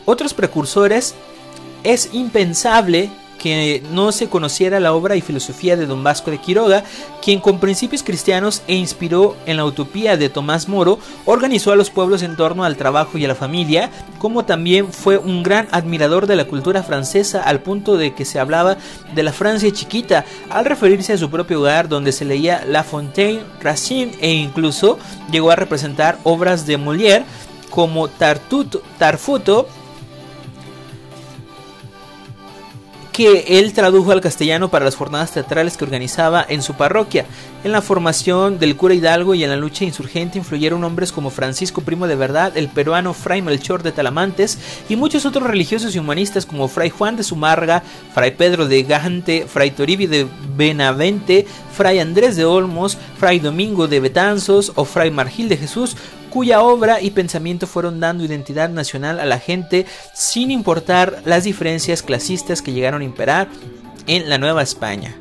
Otros 0.06 0.34
precursores 0.34 1.16
es 1.84 2.10
impensable 2.14 3.10
que 3.42 3.82
no 3.92 4.12
se 4.12 4.30
conociera 4.30 4.80
la 4.80 4.94
obra 4.94 5.16
y 5.16 5.22
filosofía 5.22 5.76
de 5.76 5.88
don 5.88 6.04
Vasco 6.04 6.30
de 6.30 6.38
Quiroga, 6.38 6.84
quien 7.24 7.40
con 7.40 7.60
principios 7.60 8.04
cristianos 8.04 8.62
e 8.68 8.76
inspiró 8.76 9.36
en 9.48 9.58
la 9.58 9.66
utopía 9.66 10.16
de 10.16 10.30
Tomás 10.30 10.70
Moro, 10.70 11.00
organizó 11.26 11.72
a 11.72 11.76
los 11.76 11.90
pueblos 11.90 12.22
en 12.22 12.36
torno 12.36 12.64
al 12.64 12.78
trabajo 12.78 13.18
y 13.18 13.26
a 13.26 13.28
la 13.28 13.34
familia, 13.34 13.90
como 14.20 14.46
también 14.46 14.94
fue 14.94 15.18
un 15.18 15.42
gran 15.42 15.68
admirador 15.72 16.28
de 16.28 16.36
la 16.36 16.46
cultura 16.46 16.84
francesa 16.84 17.42
al 17.42 17.62
punto 17.62 17.98
de 17.98 18.14
que 18.14 18.26
se 18.26 18.40
hablaba 18.40 18.78
de 19.16 19.24
la 19.24 19.34
Francia 19.34 19.72
chiquita, 19.72 20.24
al 20.52 20.66
referirse 20.66 21.14
a 21.14 21.18
su 21.18 21.32
propio 21.32 21.62
hogar 21.62 21.90
donde 21.90 22.12
se 22.12 22.26
leía 22.26 22.64
La 22.68 22.84
Fontaine, 22.84 23.42
Racine 23.60 24.12
e 24.22 24.30
incluso 24.32 25.00
llegó 25.32 25.50
a 25.50 25.56
representar 25.56 26.20
obras 26.24 26.68
de 26.68 26.78
Molière 26.78 27.26
como 27.72 28.08
Tartuto, 28.08 28.84
Tarfuto, 29.00 29.68
que 33.12 33.60
él 33.60 33.74
tradujo 33.74 34.12
al 34.12 34.22
castellano 34.22 34.70
para 34.70 34.86
las 34.86 34.96
jornadas 34.96 35.32
teatrales 35.32 35.78
que 35.78 35.84
organizaba 35.84 36.46
en 36.48 36.62
su 36.62 36.76
parroquia. 36.76 37.26
En 37.64 37.72
la 37.72 37.82
formación 37.82 38.58
del 38.58 38.76
cura 38.76 38.94
Hidalgo 38.94 39.36
y 39.36 39.44
en 39.44 39.50
la 39.50 39.58
lucha 39.58 39.86
insurgente 39.86 40.38
influyeron 40.38 40.84
hombres 40.84 41.12
como 41.12 41.30
Francisco 41.30 41.82
Primo 41.82 42.08
de 42.08 42.16
Verdad, 42.16 42.58
el 42.58 42.70
peruano 42.70 43.14
Fray 43.14 43.42
Melchor 43.42 43.84
de 43.84 43.92
Talamantes 43.92 44.58
y 44.90 44.96
muchos 44.96 45.26
otros 45.26 45.48
religiosos 45.48 45.96
y 45.96 46.00
humanistas 46.00 46.46
como 46.46 46.68
Fray 46.68 46.90
Juan 46.90 47.18
de 47.18 47.24
Sumarga, 47.24 47.84
Fray 48.14 48.32
Pedro 48.32 48.68
de 48.68 48.84
Gante, 48.84 49.46
Fray 49.48 49.72
Toribio 49.72 50.08
de 50.08 50.28
Benavente, 50.56 51.46
Fray 51.76 52.00
Andrés 52.00 52.36
de 52.36 52.46
Olmos, 52.46 52.98
Fray 53.20 53.40
Domingo 53.40 53.88
de 53.88 54.00
Betanzos 54.00 54.72
o 54.76 54.86
Fray 54.86 55.12
Margil 55.12 55.50
de 55.50 55.58
Jesús, 55.58 55.96
cuya 56.32 56.62
obra 56.62 57.00
y 57.02 57.12
pensamiento 57.12 57.68
fueron 57.68 58.00
dando 58.00 58.24
identidad 58.24 58.70
nacional 58.70 59.20
a 59.20 59.26
la 59.26 59.38
gente 59.38 59.86
sin 60.14 60.50
importar 60.50 61.22
las 61.26 61.44
diferencias 61.44 62.02
clasistas 62.02 62.64
que 62.64 62.72
llegaron 62.72 63.02
a 63.02 63.06
imperar 63.06 63.50
en 64.08 64.30
la 64.30 64.40
Nueva 64.40 64.64
España. 64.64 65.16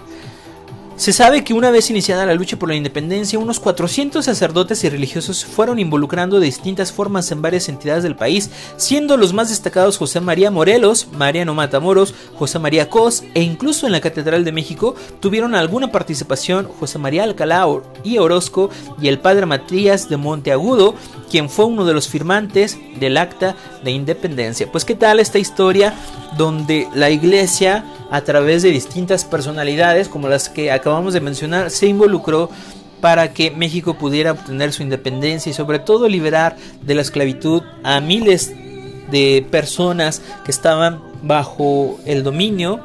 Se 1.01 1.15
sabe 1.15 1.45
que 1.45 1.55
una 1.55 1.71
vez 1.71 1.89
iniciada 1.89 2.27
la 2.27 2.35
lucha 2.35 2.59
por 2.59 2.69
la 2.69 2.75
independencia, 2.75 3.39
unos 3.39 3.59
400 3.59 4.23
sacerdotes 4.23 4.85
y 4.85 4.91
religiosos 4.91 5.47
fueron 5.47 5.79
involucrando 5.79 6.39
de 6.39 6.45
distintas 6.45 6.93
formas 6.93 7.33
en 7.33 7.41
varias 7.41 7.71
entidades 7.71 8.03
del 8.03 8.17
país, 8.17 8.51
siendo 8.77 9.17
los 9.17 9.33
más 9.33 9.49
destacados 9.49 9.97
José 9.97 10.21
María 10.21 10.51
Morelos, 10.51 11.09
Mariano 11.17 11.55
Matamoros, 11.55 12.13
José 12.35 12.59
María 12.59 12.91
Cos 12.91 13.25
e 13.33 13.41
incluso 13.41 13.87
en 13.87 13.93
la 13.93 14.03
Catedral 14.03 14.45
de 14.45 14.53
México 14.53 14.95
tuvieron 15.21 15.55
alguna 15.55 15.91
participación 15.91 16.69
José 16.79 16.99
María 16.99 17.25
Alcalá 17.25 17.67
y 18.05 18.19
Orozco 18.19 18.69
y 19.01 19.09
el 19.09 19.21
padre 19.21 19.47
Matías 19.47 20.11
de 20.11 20.19
Monteagudo, 20.19 20.95
quien 21.31 21.49
fue 21.49 21.65
uno 21.65 21.87
de 21.87 21.95
los 21.95 22.09
firmantes 22.09 22.79
del 22.99 23.17
acta 23.17 23.57
de 23.83 23.93
independencia. 23.93 24.71
Pues 24.71 24.85
qué 24.85 24.97
tal 24.97 25.19
esta 25.19 25.39
historia 25.39 25.95
donde 26.37 26.89
la 26.95 27.09
iglesia 27.09 27.87
a 28.11 28.23
través 28.23 28.63
de 28.63 28.71
distintas 28.71 29.25
personalidades 29.25 30.09
como 30.09 30.29
las 30.29 30.49
que 30.49 30.73
acabamos 30.73 31.15
de 31.15 31.21
mencionar, 31.21 31.71
se 31.71 31.87
involucró 31.87 32.51
para 33.01 33.33
que 33.33 33.51
México 33.51 33.95
pudiera 33.95 34.33
obtener 34.33 34.73
su 34.73 34.83
independencia 34.83 35.51
y 35.51 35.55
sobre 35.55 35.79
todo 35.79 36.09
liberar 36.09 36.57
de 36.83 36.95
la 36.95 37.03
esclavitud 37.03 37.63
a 37.83 38.01
miles 38.01 38.53
de 39.11 39.47
personas 39.51 40.23
que 40.45 40.51
estaban 40.51 41.03
bajo 41.23 41.99
el 42.05 42.23
dominio 42.23 42.81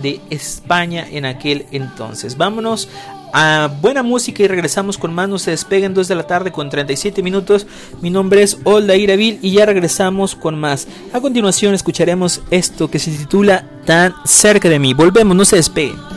de 0.00 0.20
España 0.30 1.06
en 1.10 1.24
aquel 1.24 1.66
entonces. 1.70 2.36
Vámonos 2.36 2.88
a 3.38 3.68
buena 3.82 4.02
música 4.02 4.42
y 4.42 4.48
regresamos 4.48 4.96
con 4.96 5.12
más. 5.12 5.28
No 5.28 5.38
se 5.38 5.50
despeguen 5.50 5.92
2 5.92 6.08
de 6.08 6.14
la 6.14 6.26
tarde 6.26 6.52
con 6.52 6.70
37 6.70 7.22
minutos. 7.22 7.66
Mi 8.00 8.08
nombre 8.08 8.42
es 8.42 8.58
Olda 8.64 8.96
Iravil 8.96 9.38
y 9.42 9.52
ya 9.52 9.66
regresamos 9.66 10.34
con 10.34 10.58
más. 10.58 10.88
A 11.12 11.20
continuación 11.20 11.74
escucharemos 11.74 12.40
esto 12.50 12.90
que 12.90 12.98
se 12.98 13.10
titula 13.10 13.68
Tan 13.84 14.14
cerca 14.24 14.70
de 14.70 14.78
mí. 14.78 14.94
Volvemos, 14.94 15.36
no 15.36 15.44
se 15.44 15.56
despeguen. 15.56 16.15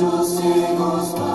Muchos 0.00 0.40
ciegos 0.40 1.29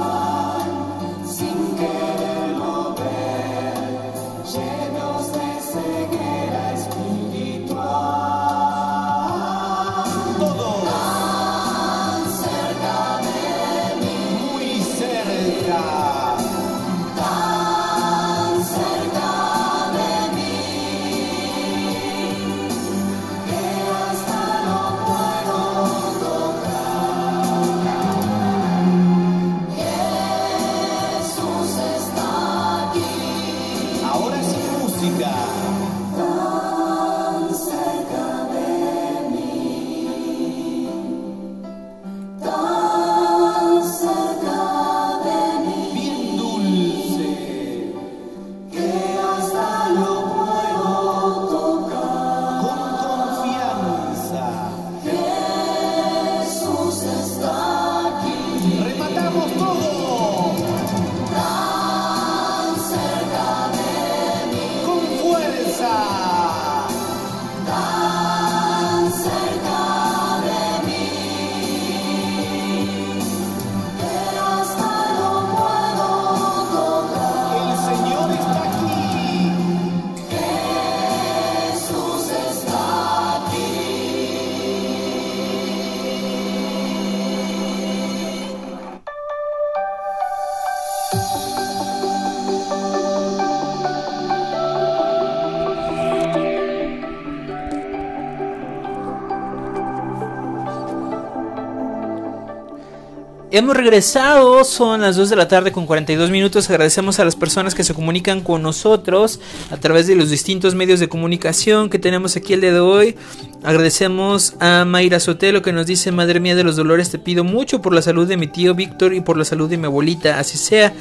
Hemos 103.57 103.77
regresado, 103.77 104.65
son 104.65 104.99
las 104.99 105.15
2 105.15 105.29
de 105.29 105.37
la 105.37 105.47
tarde 105.47 105.71
con 105.71 105.85
42 105.85 106.29
minutos. 106.29 106.69
Agradecemos 106.69 107.21
a 107.21 107.23
las 107.23 107.37
personas 107.37 107.73
que 107.73 107.85
se 107.85 107.93
comunican 107.93 108.41
con 108.41 108.61
nosotros 108.61 109.39
a 109.71 109.77
través 109.77 110.07
de 110.07 110.15
los 110.17 110.29
distintos 110.29 110.75
medios 110.75 110.99
de 110.99 111.07
comunicación 111.07 111.89
que 111.89 111.97
tenemos 111.97 112.35
aquí 112.35 112.51
el 112.51 112.59
día 112.59 112.73
de 112.73 112.81
hoy. 112.81 113.15
Agradecemos 113.63 114.55
a 114.59 114.83
Mayra 114.83 115.21
Sotelo 115.21 115.61
que 115.61 115.71
nos 115.71 115.87
dice, 115.87 116.11
Madre 116.11 116.41
mía 116.41 116.53
de 116.53 116.65
los 116.65 116.75
dolores, 116.75 117.11
te 117.11 117.17
pido 117.17 117.45
mucho 117.45 117.81
por 117.81 117.93
la 117.93 118.01
salud 118.01 118.27
de 118.27 118.35
mi 118.35 118.47
tío 118.47 118.75
Víctor 118.75 119.13
y 119.13 119.21
por 119.21 119.37
la 119.37 119.45
salud 119.45 119.69
de 119.69 119.77
mi 119.77 119.85
abuelita, 119.85 120.37
así 120.37 120.57
sea. 120.57 120.93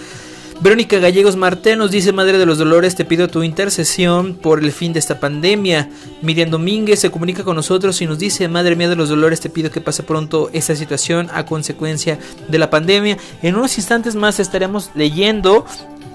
Verónica 0.61 0.99
Gallegos 0.99 1.37
Marté 1.37 1.77
nos 1.77 1.91
dice, 1.91 2.13
Madre 2.13 2.39
de 2.39 2.47
los 2.47 2.59
Dolores, 2.59 2.95
te 2.95 3.05
pido 3.05 3.29
tu 3.29 3.43
intercesión 3.43 4.35
por 4.35 4.61
el 4.63 4.73
fin 4.73 4.93
de 4.93 4.99
esta 4.99 5.21
pandemia. 5.21 5.91
Miriam 6.23 6.49
Domínguez 6.49 7.01
se 7.01 7.11
comunica 7.11 7.45
con 7.45 7.57
nosotros 7.57 8.01
y 8.01 8.07
nos 8.07 8.19
dice, 8.19 8.49
Madre 8.49 8.77
mía 8.77 8.89
de 8.89 8.97
los 8.97 9.09
Dolores, 9.09 9.41
te 9.41 9.51
pido 9.51 9.71
que 9.71 9.81
pase 9.81 10.05
pronto 10.05 10.51
esta 10.53 10.75
situación 10.77 11.29
a 11.35 11.45
consecuencia 11.45 12.19
de 12.49 12.59
la 12.59 12.71
pandemia. 12.71 13.19
En 13.43 13.57
unos 13.57 13.77
instantes 13.77 14.15
más 14.15 14.41
estaremos 14.41 14.91
leyendo 14.95 15.67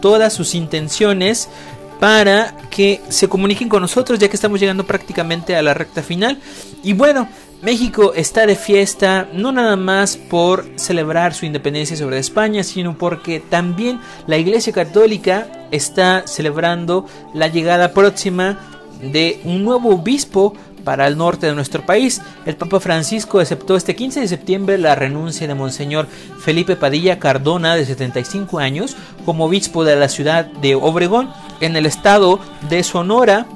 todas 0.01 0.33
sus 0.33 0.55
intenciones 0.55 1.49
para 1.99 2.55
que 2.69 3.01
se 3.09 3.27
comuniquen 3.27 3.67
con 3.67 3.81
nosotros 3.81 4.19
ya 4.19 4.29
que 4.29 4.35
estamos 4.37 4.59
llegando 4.59 4.85
prácticamente 4.85 5.55
a 5.55 5.61
la 5.61 5.73
recta 5.73 6.01
final. 6.01 6.39
Y 6.81 6.93
bueno, 6.93 7.27
México 7.61 8.13
está 8.15 8.45
de 8.45 8.55
fiesta 8.55 9.27
no 9.33 9.51
nada 9.51 9.75
más 9.75 10.15
por 10.15 10.65
celebrar 10.75 11.33
su 11.33 11.45
independencia 11.45 11.97
sobre 11.97 12.17
España, 12.17 12.63
sino 12.63 12.97
porque 12.97 13.41
también 13.41 13.99
la 14.27 14.37
Iglesia 14.37 14.71
Católica 14.71 15.67
está 15.69 16.25
celebrando 16.25 17.05
la 17.33 17.49
llegada 17.49 17.91
próxima 17.91 18.59
de 19.01 19.41
un 19.43 19.65
nuevo 19.65 19.89
obispo 19.89 20.53
para 20.85 21.05
el 21.05 21.17
norte 21.17 21.47
de 21.47 21.53
nuestro 21.53 21.85
país. 21.85 22.21
El 22.45 22.55
Papa 22.55 22.79
Francisco 22.79 23.39
aceptó 23.39 23.75
este 23.75 23.93
15 23.93 24.21
de 24.21 24.27
septiembre 24.29 24.77
la 24.77 24.95
renuncia 24.95 25.45
de 25.45 25.53
Monseñor 25.53 26.07
Felipe 26.39 26.77
Padilla 26.77 27.19
Cardona, 27.19 27.75
de 27.75 27.85
75 27.85 28.59
años, 28.59 28.95
como 29.25 29.45
obispo 29.45 29.83
de 29.83 29.97
la 29.97 30.07
ciudad 30.07 30.45
de 30.45 30.75
Obregón, 30.75 31.29
en 31.59 31.75
el 31.75 31.85
estado 31.85 32.39
de 32.69 32.83
Sonora, 32.83 33.47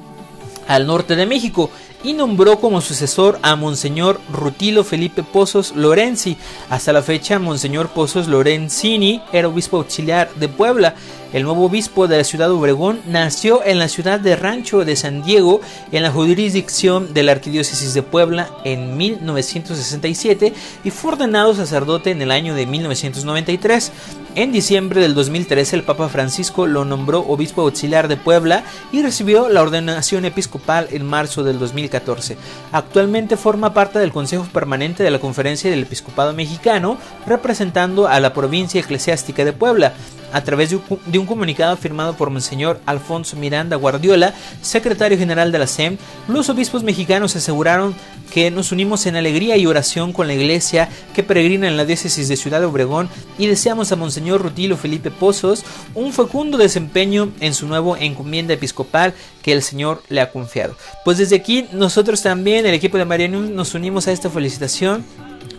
al 0.68 0.86
norte 0.86 1.16
de 1.16 1.26
México 1.26 1.70
y 2.04 2.12
nombró 2.12 2.60
como 2.60 2.80
sucesor 2.80 3.38
a 3.42 3.56
Monseñor 3.56 4.20
Rutilo 4.30 4.84
Felipe 4.84 5.22
Pozos 5.22 5.74
Lorenzi. 5.74 6.36
Hasta 6.70 6.92
la 6.92 7.02
fecha, 7.02 7.38
Monseñor 7.38 7.88
Pozos 7.88 8.28
Lorenzini 8.28 9.22
era 9.32 9.48
obispo 9.48 9.78
auxiliar 9.78 10.30
de 10.34 10.48
Puebla. 10.48 10.94
El 11.34 11.42
nuevo 11.42 11.64
obispo 11.64 12.06
de 12.06 12.16
la 12.16 12.22
ciudad 12.22 12.46
de 12.46 12.54
Obregón 12.54 13.00
nació 13.08 13.64
en 13.64 13.80
la 13.80 13.88
ciudad 13.88 14.20
de 14.20 14.36
Rancho 14.36 14.84
de 14.84 14.94
San 14.94 15.24
Diego, 15.24 15.60
en 15.90 16.04
la 16.04 16.12
jurisdicción 16.12 17.12
de 17.12 17.24
la 17.24 17.32
Arquidiócesis 17.32 17.92
de 17.92 18.04
Puebla 18.04 18.50
en 18.62 18.96
1967 18.96 20.52
y 20.84 20.90
fue 20.92 21.14
ordenado 21.14 21.52
sacerdote 21.52 22.12
en 22.12 22.22
el 22.22 22.30
año 22.30 22.54
de 22.54 22.66
1993. 22.66 23.90
En 24.36 24.52
diciembre 24.52 25.00
del 25.00 25.14
2013 25.14 25.74
el 25.74 25.82
Papa 25.82 26.08
Francisco 26.08 26.68
lo 26.68 26.84
nombró 26.84 27.20
obispo 27.26 27.62
auxiliar 27.62 28.06
de 28.06 28.16
Puebla 28.16 28.62
y 28.92 29.02
recibió 29.02 29.48
la 29.48 29.62
ordenación 29.62 30.24
episcopal 30.24 30.86
en 30.92 31.04
marzo 31.04 31.42
del 31.42 31.58
2014. 31.58 32.36
Actualmente 32.70 33.36
forma 33.36 33.74
parte 33.74 33.98
del 33.98 34.12
Consejo 34.12 34.46
Permanente 34.52 35.02
de 35.02 35.10
la 35.10 35.18
Conferencia 35.18 35.68
del 35.68 35.82
Episcopado 35.82 36.32
Mexicano, 36.32 36.96
representando 37.26 38.06
a 38.06 38.20
la 38.20 38.32
provincia 38.32 38.80
eclesiástica 38.80 39.44
de 39.44 39.52
Puebla. 39.52 39.94
A 40.32 40.42
través 40.42 40.70
de 40.70 41.18
un, 41.18 41.23
un 41.24 41.26
comunicado 41.26 41.74
firmado 41.78 42.14
por 42.18 42.28
Monseñor 42.28 42.80
Alfonso 42.84 43.34
Miranda 43.36 43.76
Guardiola, 43.76 44.34
secretario 44.60 45.16
general 45.16 45.52
de 45.52 45.58
la 45.58 45.66
SEM, 45.66 45.96
los 46.28 46.50
obispos 46.50 46.82
mexicanos 46.82 47.34
aseguraron 47.34 47.94
que 48.30 48.50
nos 48.50 48.72
unimos 48.72 49.06
en 49.06 49.16
alegría 49.16 49.56
y 49.56 49.64
oración 49.64 50.12
con 50.12 50.26
la 50.26 50.34
iglesia 50.34 50.90
que 51.14 51.22
peregrina 51.22 51.66
en 51.66 51.78
la 51.78 51.86
diócesis 51.86 52.28
de 52.28 52.36
Ciudad 52.36 52.62
Obregón 52.64 53.08
y 53.38 53.46
deseamos 53.46 53.90
a 53.90 53.96
Monseñor 53.96 54.42
Rutilo 54.42 54.76
Felipe 54.76 55.10
Pozos 55.10 55.64
un 55.94 56.12
fecundo 56.12 56.58
desempeño 56.58 57.32
en 57.40 57.54
su 57.54 57.66
nuevo 57.66 57.96
encomienda 57.96 58.52
episcopal 58.52 59.14
que 59.40 59.52
el 59.52 59.62
Señor 59.62 60.02
le 60.10 60.20
ha 60.20 60.30
confiado. 60.30 60.76
Pues 61.06 61.16
desde 61.16 61.36
aquí 61.36 61.66
nosotros 61.72 62.20
también, 62.20 62.66
el 62.66 62.74
equipo 62.74 62.98
de 62.98 63.06
Marianum, 63.06 63.54
nos 63.54 63.74
unimos 63.74 64.08
a 64.08 64.12
esta 64.12 64.28
felicitación 64.28 65.04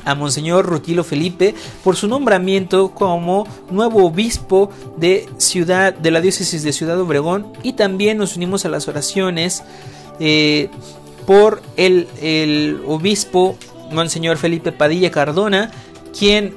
a 0.06 0.16
Monseñor 0.16 0.66
Rutilo 0.66 1.04
Felipe 1.04 1.56
por 1.84 1.96
su 1.96 2.08
nombramiento 2.08 2.92
como 2.92 3.48
nuevo 3.70 4.06
obispo 4.06 4.70
de 4.98 5.28
ciudad 5.38 5.94
de 5.94 6.12
la 6.12 6.22
diócesis 6.22 6.64
de 6.64 6.72
Ciudad 6.72 7.00
Obregón 7.00 7.52
y 7.64 7.74
también 7.74 8.18
nos 8.18 8.36
unimos 8.36 8.66
a 8.66 8.70
las 8.70 8.88
oraciones 8.88 9.64
eh, 10.20 10.70
por 11.26 11.62
el, 11.76 12.08
el 12.22 12.82
obispo 12.88 13.58
Monseñor 13.92 14.38
Felipe 14.38 14.72
Padilla 14.72 15.12
Cardona, 15.12 15.72
quien 16.18 16.56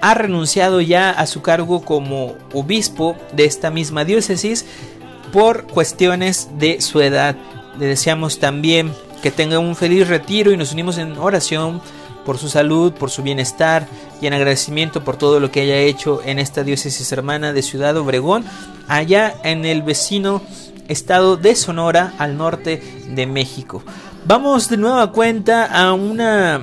ha 0.00 0.14
renunciado 0.14 0.80
ya 0.80 1.10
a 1.10 1.26
su 1.26 1.40
cargo 1.40 1.84
como 1.84 2.34
obispo 2.52 3.16
de 3.32 3.46
esta 3.46 3.70
misma 3.70 4.04
diócesis 4.04 4.66
por 5.32 5.66
cuestiones 5.66 6.50
de 6.58 6.80
su 6.80 7.00
edad. 7.00 7.36
Le 7.78 7.86
deseamos 7.86 8.38
también 8.38 8.92
que 9.22 9.30
tenga 9.30 9.58
un 9.58 9.74
feliz 9.74 10.06
retiro 10.06 10.52
y 10.52 10.56
nos 10.56 10.72
unimos 10.72 10.98
en 10.98 11.16
oración 11.16 11.80
por 12.24 12.38
su 12.38 12.48
salud, 12.48 12.92
por 12.92 13.10
su 13.10 13.22
bienestar 13.22 13.86
y 14.20 14.26
en 14.26 14.34
agradecimiento 14.34 15.04
por 15.04 15.16
todo 15.16 15.40
lo 15.40 15.50
que 15.50 15.60
haya 15.60 15.78
hecho 15.78 16.20
en 16.24 16.38
esta 16.38 16.64
diócesis 16.64 17.10
hermana 17.12 17.52
de 17.52 17.62
Ciudad 17.62 17.96
Obregón, 17.96 18.44
allá 18.88 19.34
en 19.42 19.64
el 19.64 19.82
vecino 19.82 20.42
estado 20.88 21.36
de 21.36 21.54
Sonora 21.54 22.14
al 22.18 22.36
norte 22.36 22.82
de 23.08 23.26
México. 23.26 23.82
Vamos 24.26 24.68
de 24.68 24.76
nueva 24.76 25.12
cuenta 25.12 25.66
a 25.66 25.92
una 25.92 26.60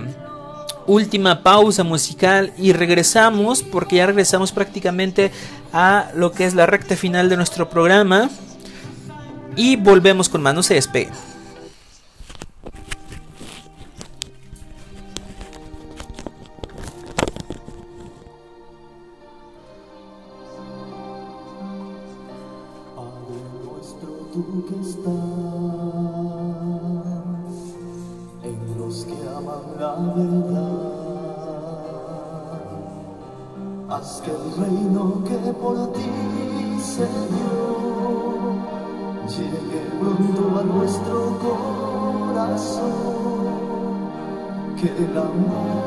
última 0.88 1.43
pausa 1.43 1.84
musical 1.84 2.53
y 2.57 2.74
regresamos 2.74 3.64
porque 3.64 3.97
ya 3.97 4.07
regresamos 4.07 4.51
prácticamente 4.51 5.32
a 5.74 6.09
lo 6.16 6.32
que 6.32 6.45
es 6.45 6.55
la 6.55 6.66
recta 6.66 6.95
final 6.95 7.30
de 7.30 7.38
nuestro 7.38 7.70
programa 7.70 8.30
y 9.55 9.76
volvemos 9.76 10.30
con 10.30 10.41
más, 10.41 10.55
no 10.55 10.64
se. 10.64 10.80
Que 24.67 24.75
estás 24.81 25.13
en 28.43 28.57
los 28.79 29.05
que 29.05 29.17
aman 29.37 29.65
la 29.79 29.93
verdad, 30.15 30.81
haz 33.89 34.21
que 34.21 34.31
el 34.31 34.45
reino 34.61 35.03
que 35.23 35.37
por 35.53 35.77
ti 35.93 36.11
se 36.81 37.05
dio 37.05 37.81
llegue 39.27 39.81
pronto 39.99 40.43
a 40.59 40.61
nuestro 40.63 41.17
corazón, 42.27 42.91
que 44.77 44.87
el 45.03 45.17
amor 45.17 45.81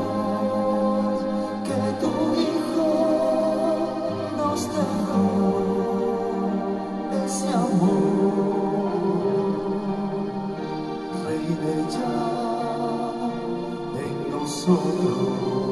que 1.65 1.77
tu 2.01 2.11
Hijo 2.41 2.89
nos 4.37 4.59
dejó 4.75 5.25
ese 7.25 7.49
amor 7.49 7.94
reine 11.85 11.99
ya 13.93 14.01
en 14.05 14.31
nosotros. 14.31 15.64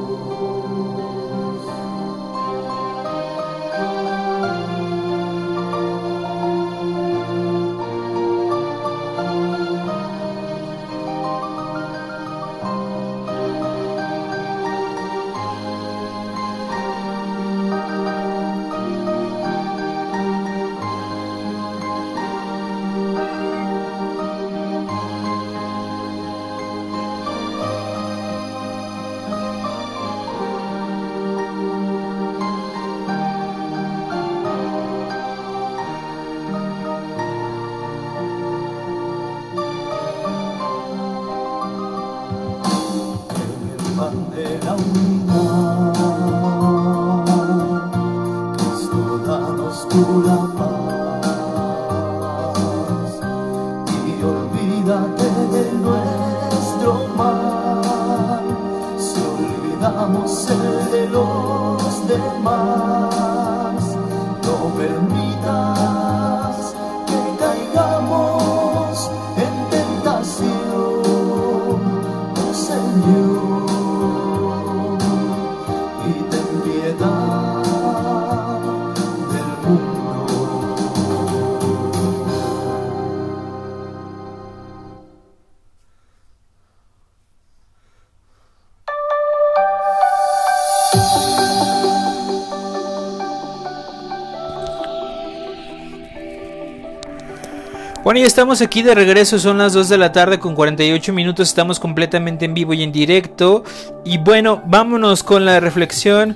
Bueno, 98.03 98.19
ya 98.19 98.27
estamos 98.27 98.61
aquí 98.61 98.81
de 98.81 98.93
regreso, 98.93 99.39
son 99.39 99.59
las 99.59 99.71
2 99.71 99.87
de 99.87 99.97
la 99.97 100.11
tarde 100.11 100.37
con 100.37 100.55
48 100.55 101.13
minutos, 101.13 101.47
estamos 101.47 101.79
completamente 101.79 102.43
en 102.43 102.53
vivo 102.53 102.73
y 102.73 102.83
en 102.83 102.91
directo. 102.91 103.63
Y 104.03 104.17
bueno, 104.17 104.61
vámonos 104.65 105.23
con 105.23 105.45
la 105.45 105.61
reflexión 105.61 106.35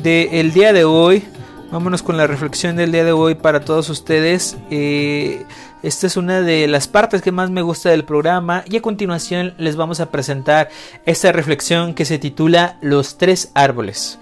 del 0.00 0.52
día 0.52 0.72
de 0.72 0.84
hoy. 0.84 1.24
Vámonos 1.72 2.04
con 2.04 2.16
la 2.16 2.28
reflexión 2.28 2.76
del 2.76 2.92
día 2.92 3.02
de 3.02 3.10
hoy 3.10 3.34
para 3.34 3.64
todos 3.64 3.90
ustedes. 3.90 4.56
Eh, 4.70 5.44
esta 5.82 6.06
es 6.06 6.16
una 6.16 6.40
de 6.40 6.68
las 6.68 6.86
partes 6.86 7.20
que 7.20 7.32
más 7.32 7.50
me 7.50 7.62
gusta 7.62 7.90
del 7.90 8.04
programa 8.04 8.62
y 8.70 8.76
a 8.76 8.82
continuación 8.82 9.54
les 9.58 9.74
vamos 9.74 9.98
a 9.98 10.12
presentar 10.12 10.68
esta 11.04 11.32
reflexión 11.32 11.94
que 11.94 12.04
se 12.04 12.20
titula 12.20 12.76
Los 12.80 13.18
tres 13.18 13.50
árboles. 13.54 14.20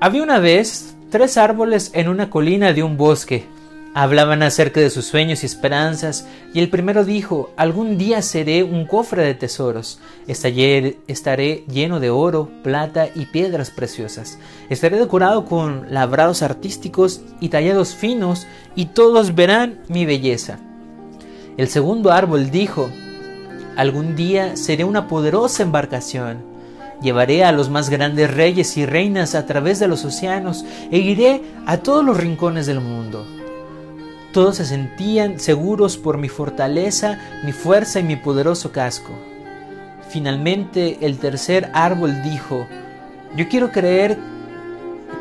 Había 0.00 0.24
una 0.24 0.40
vez 0.40 0.96
tres 1.10 1.36
árboles 1.36 1.92
en 1.94 2.08
una 2.08 2.28
colina 2.28 2.72
de 2.72 2.82
un 2.82 2.96
bosque. 2.96 3.46
Hablaban 3.94 4.42
acerca 4.42 4.80
de 4.80 4.88
sus 4.88 5.04
sueños 5.04 5.42
y 5.42 5.46
esperanzas, 5.46 6.26
y 6.54 6.60
el 6.60 6.70
primero 6.70 7.04
dijo, 7.04 7.50
algún 7.58 7.98
día 7.98 8.22
seré 8.22 8.62
un 8.62 8.86
cofre 8.86 9.22
de 9.22 9.34
tesoros, 9.34 10.00
estaré, 10.26 11.64
lleno 11.68 12.00
de 12.00 12.08
oro, 12.08 12.48
plata 12.62 13.08
y 13.14 13.26
piedras 13.26 13.70
preciosas, 13.70 14.38
estaré 14.70 14.98
decorado 14.98 15.44
con 15.44 15.92
labrados 15.92 16.40
artísticos 16.40 17.20
y 17.38 17.50
tallados 17.50 17.94
finos, 17.94 18.46
y 18.74 18.86
todos 18.86 19.34
verán 19.34 19.80
mi 19.88 20.06
belleza. 20.06 20.58
El 21.58 21.68
segundo 21.68 22.12
árbol 22.12 22.50
dijo, 22.50 22.88
algún 23.76 24.16
día 24.16 24.56
seré 24.56 24.84
una 24.84 25.06
poderosa 25.06 25.62
embarcación, 25.64 26.50
Llevaré 27.02 27.42
a 27.42 27.50
los 27.50 27.68
más 27.68 27.90
grandes 27.90 28.32
reyes 28.32 28.76
y 28.76 28.86
reinas 28.86 29.34
a 29.34 29.44
través 29.44 29.80
de 29.80 29.88
los 29.88 30.04
océanos 30.04 30.64
e 30.92 30.98
iré 30.98 31.42
a 31.66 31.78
todos 31.78 32.04
los 32.04 32.16
rincones 32.16 32.66
del 32.66 32.78
mundo. 32.78 33.26
Todos 34.32 34.56
se 34.56 34.64
sentían 34.64 35.38
seguros 35.38 35.98
por 35.98 36.16
mi 36.16 36.28
fortaleza, 36.28 37.18
mi 37.44 37.52
fuerza 37.52 38.00
y 38.00 38.02
mi 38.02 38.16
poderoso 38.16 38.72
casco. 38.72 39.12
Finalmente 40.08 40.98
el 41.02 41.18
tercer 41.18 41.70
árbol 41.74 42.22
dijo, 42.22 42.66
yo 43.36 43.48
quiero 43.48 43.70
creer 43.70 44.18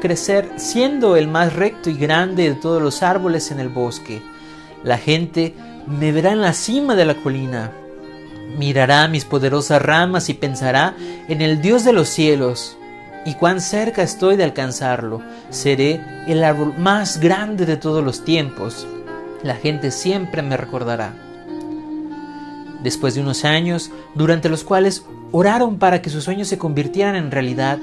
crecer 0.02 0.50
siendo 0.56 1.16
el 1.16 1.28
más 1.28 1.54
recto 1.54 1.90
y 1.90 1.98
grande 1.98 2.50
de 2.50 2.56
todos 2.56 2.82
los 2.82 3.04
árboles 3.04 3.52
en 3.52 3.60
el 3.60 3.70
bosque. 3.70 4.22
La 4.84 4.98
gente 4.98 5.56
me 5.88 6.12
verá 6.12 6.32
en 6.32 6.42
la 6.42 6.54
cima 6.54 6.96
de 6.96 7.06
la 7.06 7.16
colina, 7.16 7.72
mirará 8.58 9.08
mis 9.08 9.26
poderosas 9.26 9.82
ramas 9.82 10.30
y 10.30 10.34
pensará 10.34 10.96
en 11.28 11.42
el 11.42 11.62
Dios 11.62 11.84
de 11.84 11.94
los 11.94 12.10
cielos. 12.10 12.78
Y 13.24 13.36
cuán 13.36 13.62
cerca 13.62 14.02
estoy 14.02 14.36
de 14.36 14.44
alcanzarlo. 14.44 15.22
Seré 15.52 16.02
el 16.28 16.44
árbol 16.44 16.74
más 16.78 17.20
grande 17.20 17.68
de 17.68 17.78
todos 17.78 18.04
los 18.04 18.26
tiempos. 18.26 18.88
La 19.44 19.56
gente 19.56 19.90
siempre 19.90 20.42
me 20.44 20.56
recordará. 20.56 21.14
Después 22.84 23.16
de 23.16 23.22
unos 23.22 23.44
años, 23.44 23.92
durante 24.14 24.50
los 24.50 24.64
cuales 24.64 25.06
oraron 25.32 25.78
para 25.78 26.02
que 26.02 26.10
sus 26.10 26.24
sueños 26.24 26.48
se 26.48 26.58
convirtieran 26.58 27.16
en 27.16 27.32
realidad, 27.32 27.80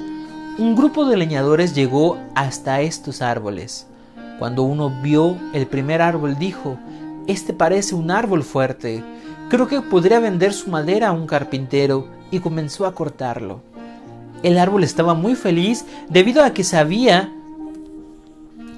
un 0.57 0.75
grupo 0.75 1.05
de 1.05 1.17
leñadores 1.17 1.75
llegó 1.75 2.17
hasta 2.35 2.81
estos 2.81 3.21
árboles. 3.21 3.87
Cuando 4.39 4.63
uno 4.63 5.01
vio 5.01 5.37
el 5.53 5.67
primer 5.67 6.01
árbol 6.01 6.37
dijo, 6.37 6.77
Este 7.27 7.53
parece 7.53 7.95
un 7.95 8.09
árbol 8.11 8.43
fuerte, 8.43 9.03
creo 9.49 9.67
que 9.67 9.81
podría 9.81 10.19
vender 10.19 10.53
su 10.53 10.69
madera 10.69 11.09
a 11.09 11.11
un 11.11 11.27
carpintero 11.27 12.07
y 12.31 12.39
comenzó 12.39 12.85
a 12.85 12.93
cortarlo. 12.93 13.61
El 14.43 14.57
árbol 14.57 14.85
estaba 14.85 15.13
muy 15.13 15.35
feliz 15.35 15.85
debido 16.09 16.43
a 16.43 16.51
que 16.53 16.63
sabía 16.63 17.33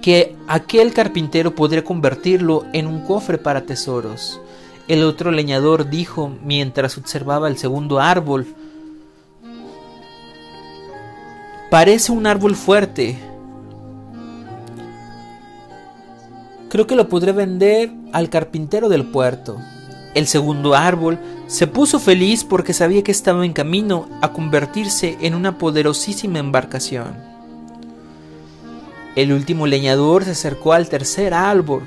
que 0.01 0.35
aquel 0.47 0.93
carpintero 0.93 1.55
podría 1.55 1.83
convertirlo 1.83 2.65
en 2.73 2.87
un 2.87 3.01
cofre 3.01 3.37
para 3.37 3.61
tesoros. 3.61 4.41
El 4.87 5.03
otro 5.03 5.31
leñador 5.31 5.89
dijo 5.89 6.31
mientras 6.43 6.97
observaba 6.97 7.47
el 7.47 7.57
segundo 7.57 7.99
árbol, 7.99 8.47
parece 11.69 12.11
un 12.11 12.27
árbol 12.27 12.55
fuerte. 12.55 13.17
Creo 16.69 16.87
que 16.87 16.95
lo 16.95 17.07
podré 17.07 17.31
vender 17.31 17.91
al 18.11 18.29
carpintero 18.29 18.89
del 18.89 19.05
puerto. 19.05 19.57
El 20.13 20.27
segundo 20.27 20.73
árbol 20.73 21.19
se 21.47 21.67
puso 21.67 21.99
feliz 21.99 22.43
porque 22.43 22.73
sabía 22.73 23.03
que 23.03 23.11
estaba 23.11 23.45
en 23.45 23.53
camino 23.53 24.09
a 24.21 24.33
convertirse 24.33 25.17
en 25.21 25.35
una 25.35 25.57
poderosísima 25.57 26.39
embarcación. 26.39 27.30
El 29.15 29.33
último 29.33 29.67
leñador 29.67 30.23
se 30.23 30.31
acercó 30.31 30.73
al 30.73 30.87
tercer 30.87 31.33
árbol. 31.33 31.83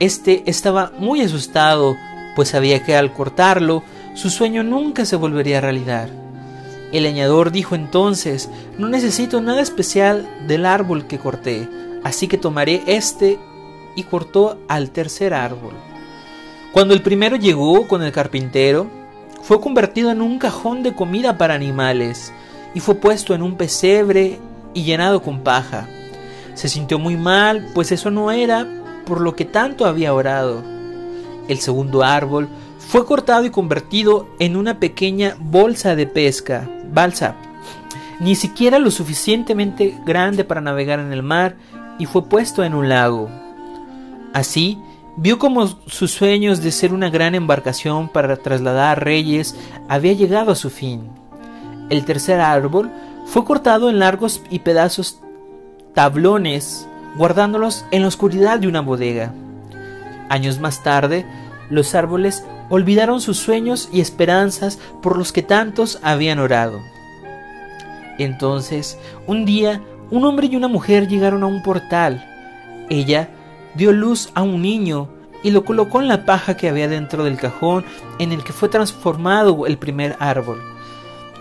Este 0.00 0.42
estaba 0.46 0.92
muy 0.98 1.20
asustado, 1.20 1.96
pues 2.34 2.48
sabía 2.48 2.84
que 2.84 2.96
al 2.96 3.12
cortarlo, 3.12 3.82
su 4.14 4.30
sueño 4.30 4.62
nunca 4.62 5.04
se 5.04 5.16
volvería 5.16 5.60
realidad. 5.60 6.08
El 6.92 7.04
leñador 7.04 7.52
dijo 7.52 7.74
entonces, 7.74 8.48
no 8.78 8.88
necesito 8.88 9.40
nada 9.40 9.60
especial 9.60 10.28
del 10.46 10.66
árbol 10.66 11.06
que 11.06 11.18
corté, 11.18 11.68
así 12.04 12.28
que 12.28 12.38
tomaré 12.38 12.82
este 12.86 13.38
y 13.94 14.04
cortó 14.04 14.58
al 14.68 14.90
tercer 14.90 15.34
árbol. 15.34 15.74
Cuando 16.72 16.94
el 16.94 17.02
primero 17.02 17.36
llegó 17.36 17.88
con 17.88 18.02
el 18.02 18.12
carpintero, 18.12 18.88
fue 19.42 19.60
convertido 19.60 20.10
en 20.10 20.20
un 20.20 20.38
cajón 20.38 20.82
de 20.82 20.94
comida 20.94 21.38
para 21.38 21.54
animales 21.54 22.32
y 22.74 22.80
fue 22.80 22.96
puesto 22.96 23.34
en 23.34 23.42
un 23.42 23.56
pesebre 23.56 24.38
y 24.74 24.82
llenado 24.84 25.22
con 25.22 25.40
paja. 25.40 25.88
Se 26.56 26.68
sintió 26.68 26.98
muy 26.98 27.16
mal, 27.16 27.68
pues 27.74 27.92
eso 27.92 28.10
no 28.10 28.30
era 28.30 28.66
por 29.06 29.20
lo 29.20 29.36
que 29.36 29.44
tanto 29.44 29.84
había 29.84 30.14
orado. 30.14 30.64
El 31.48 31.58
segundo 31.58 32.02
árbol 32.02 32.48
fue 32.78 33.04
cortado 33.04 33.44
y 33.44 33.50
convertido 33.50 34.26
en 34.38 34.56
una 34.56 34.80
pequeña 34.80 35.36
bolsa 35.38 35.94
de 35.94 36.06
pesca, 36.06 36.68
balsa, 36.92 37.36
ni 38.20 38.34
siquiera 38.34 38.78
lo 38.78 38.90
suficientemente 38.90 39.94
grande 40.06 40.44
para 40.44 40.62
navegar 40.62 40.98
en 40.98 41.12
el 41.12 41.22
mar, 41.22 41.56
y 41.98 42.06
fue 42.06 42.24
puesto 42.24 42.64
en 42.64 42.74
un 42.74 42.88
lago. 42.88 43.28
Así, 44.32 44.78
vio 45.18 45.38
como 45.38 45.66
sus 45.66 46.10
sueños 46.10 46.62
de 46.62 46.72
ser 46.72 46.94
una 46.94 47.10
gran 47.10 47.34
embarcación 47.34 48.08
para 48.08 48.36
trasladar 48.36 49.04
reyes 49.04 49.56
había 49.88 50.14
llegado 50.14 50.52
a 50.52 50.56
su 50.56 50.70
fin. 50.70 51.10
El 51.90 52.06
tercer 52.06 52.40
árbol 52.40 52.90
fue 53.26 53.44
cortado 53.44 53.90
en 53.90 53.98
largos 53.98 54.42
y 54.50 54.60
pedazos 54.60 55.20
tablones, 55.96 56.86
guardándolos 57.16 57.86
en 57.90 58.02
la 58.02 58.08
oscuridad 58.08 58.60
de 58.60 58.68
una 58.68 58.82
bodega. 58.82 59.32
Años 60.28 60.60
más 60.60 60.82
tarde, 60.82 61.24
los 61.70 61.94
árboles 61.94 62.44
olvidaron 62.68 63.22
sus 63.22 63.38
sueños 63.38 63.88
y 63.90 64.02
esperanzas 64.02 64.78
por 65.02 65.16
los 65.16 65.32
que 65.32 65.42
tantos 65.42 65.98
habían 66.02 66.38
orado. 66.38 66.80
Entonces, 68.18 68.98
un 69.26 69.46
día, 69.46 69.80
un 70.10 70.26
hombre 70.26 70.48
y 70.48 70.56
una 70.56 70.68
mujer 70.68 71.08
llegaron 71.08 71.42
a 71.42 71.46
un 71.46 71.62
portal. 71.62 72.22
Ella 72.90 73.30
dio 73.74 73.90
luz 73.90 74.28
a 74.34 74.42
un 74.42 74.60
niño 74.60 75.08
y 75.42 75.50
lo 75.50 75.64
colocó 75.64 76.02
en 76.02 76.08
la 76.08 76.26
paja 76.26 76.58
que 76.58 76.68
había 76.68 76.88
dentro 76.88 77.24
del 77.24 77.38
cajón 77.38 77.86
en 78.18 78.32
el 78.32 78.44
que 78.44 78.52
fue 78.52 78.68
transformado 78.68 79.64
el 79.64 79.78
primer 79.78 80.14
árbol. 80.18 80.60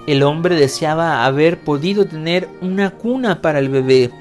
El 0.08 0.24
hombre 0.24 0.56
deseaba 0.56 1.26
haber 1.26 1.60
podido 1.60 2.06
tener 2.06 2.48
una 2.62 2.92
cuna 2.92 3.42
para 3.42 3.60
el 3.60 3.68
bebé, 3.68 4.12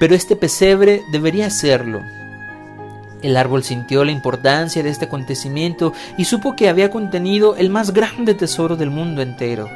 pero 0.00 0.14
este 0.14 0.34
pesebre 0.34 1.04
debería 1.12 1.46
hacerlo. 1.46 2.02
El 3.22 3.36
árbol 3.36 3.62
sintió 3.62 4.02
la 4.02 4.12
importancia 4.12 4.82
de 4.82 4.88
este 4.88 5.04
acontecimiento 5.04 5.92
y 6.16 6.24
supo 6.24 6.56
que 6.56 6.70
había 6.70 6.90
contenido 6.90 7.54
el 7.56 7.68
más 7.68 7.92
grande 7.92 8.34
tesoro 8.34 8.76
del 8.76 8.90
mundo 8.90 9.20
entero. 9.20 9.68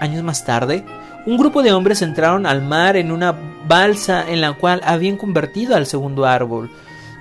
Años 0.00 0.24
más 0.24 0.44
tarde, 0.44 0.84
un 1.26 1.38
grupo 1.38 1.62
de 1.62 1.72
hombres 1.72 2.02
entraron 2.02 2.44
al 2.44 2.60
mar 2.60 2.96
en 2.96 3.12
una 3.12 3.32
balsa 3.68 4.28
en 4.28 4.40
la 4.40 4.54
cual 4.54 4.80
habían 4.84 5.16
convertido 5.16 5.76
al 5.76 5.86
segundo 5.86 6.26
árbol. 6.26 6.68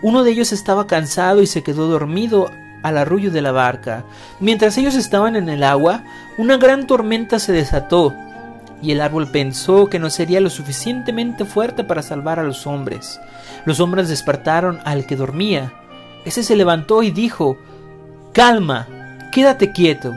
Uno 0.01 0.23
de 0.23 0.31
ellos 0.31 0.51
estaba 0.51 0.87
cansado 0.87 1.43
y 1.43 1.47
se 1.47 1.61
quedó 1.61 1.85
dormido 1.87 2.49
al 2.81 2.97
arrullo 2.97 3.29
de 3.29 3.43
la 3.43 3.51
barca. 3.51 4.03
Mientras 4.39 4.79
ellos 4.79 4.95
estaban 4.95 5.35
en 5.35 5.47
el 5.47 5.63
agua, 5.63 6.03
una 6.39 6.57
gran 6.57 6.87
tormenta 6.87 7.37
se 7.37 7.51
desató, 7.51 8.15
y 8.81 8.91
el 8.91 9.01
árbol 9.01 9.29
pensó 9.29 9.87
que 9.87 9.99
no 9.99 10.09
sería 10.09 10.41
lo 10.41 10.49
suficientemente 10.49 11.45
fuerte 11.45 11.83
para 11.83 12.01
salvar 12.01 12.39
a 12.39 12.43
los 12.43 12.65
hombres. 12.65 13.19
Los 13.65 13.79
hombres 13.79 14.09
despertaron 14.09 14.79
al 14.85 15.05
que 15.05 15.15
dormía. 15.15 15.73
Ese 16.25 16.43
se 16.43 16.55
levantó 16.55 17.03
y 17.03 17.11
dijo 17.11 17.57
Calma, 18.33 18.87
quédate 19.31 19.71
quieto. 19.71 20.13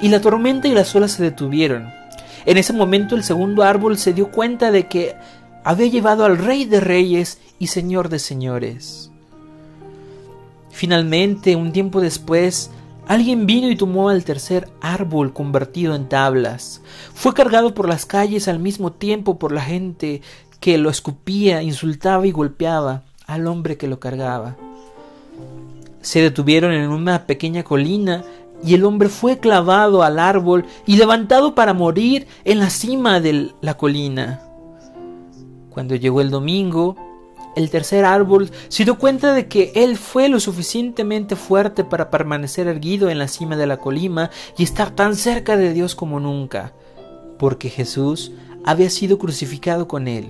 Y 0.00 0.08
la 0.08 0.20
tormenta 0.20 0.68
y 0.68 0.74
las 0.74 0.94
olas 0.94 1.12
se 1.12 1.22
detuvieron. 1.22 1.92
En 2.46 2.58
ese 2.58 2.72
momento 2.72 3.14
el 3.14 3.24
segundo 3.24 3.62
árbol 3.62 3.96
se 3.96 4.12
dio 4.12 4.30
cuenta 4.30 4.70
de 4.70 4.86
que 4.86 5.16
había 5.64 5.86
llevado 5.86 6.24
al 6.24 6.36
rey 6.36 6.66
de 6.66 6.80
reyes 6.80 7.38
y 7.58 7.68
señor 7.68 8.10
de 8.10 8.18
señores. 8.18 9.10
Finalmente, 10.70 11.56
un 11.56 11.72
tiempo 11.72 12.00
después, 12.00 12.70
alguien 13.06 13.46
vino 13.46 13.70
y 13.70 13.76
tomó 13.76 14.08
al 14.08 14.24
tercer 14.24 14.68
árbol 14.80 15.32
convertido 15.32 15.94
en 15.94 16.08
tablas. 16.08 16.82
Fue 17.14 17.34
cargado 17.34 17.74
por 17.74 17.88
las 17.88 18.06
calles 18.06 18.48
al 18.48 18.58
mismo 18.58 18.92
tiempo 18.92 19.38
por 19.38 19.52
la 19.52 19.62
gente 19.62 20.22
que 20.60 20.78
lo 20.78 20.90
escupía, 20.90 21.62
insultaba 21.62 22.26
y 22.26 22.32
golpeaba 22.32 23.02
al 23.26 23.46
hombre 23.46 23.76
que 23.76 23.88
lo 23.88 24.00
cargaba. 24.00 24.56
Se 26.00 26.20
detuvieron 26.20 26.72
en 26.72 26.90
una 26.90 27.26
pequeña 27.26 27.62
colina 27.62 28.24
y 28.62 28.74
el 28.74 28.84
hombre 28.84 29.08
fue 29.08 29.38
clavado 29.38 30.02
al 30.02 30.18
árbol 30.18 30.64
y 30.86 30.96
levantado 30.96 31.54
para 31.54 31.74
morir 31.74 32.26
en 32.44 32.58
la 32.58 32.70
cima 32.70 33.20
de 33.20 33.52
la 33.60 33.74
colina. 33.76 34.40
Cuando 35.70 35.96
llegó 35.96 36.20
el 36.20 36.30
domingo, 36.30 36.96
el 37.56 37.70
tercer 37.70 38.04
árbol 38.04 38.50
se 38.68 38.84
dio 38.84 38.98
cuenta 38.98 39.32
de 39.32 39.48
que 39.48 39.72
él 39.74 39.96
fue 39.96 40.28
lo 40.28 40.40
suficientemente 40.40 41.36
fuerte 41.36 41.84
para 41.84 42.10
permanecer 42.10 42.66
erguido 42.66 43.10
en 43.10 43.18
la 43.18 43.28
cima 43.28 43.56
de 43.56 43.66
la 43.66 43.76
colima 43.76 44.30
y 44.56 44.62
estar 44.62 44.90
tan 44.90 45.16
cerca 45.16 45.56
de 45.56 45.72
Dios 45.72 45.94
como 45.94 46.20
nunca, 46.20 46.72
porque 47.38 47.70
Jesús 47.70 48.32
había 48.64 48.90
sido 48.90 49.18
crucificado 49.18 49.88
con 49.88 50.08
él. 50.08 50.26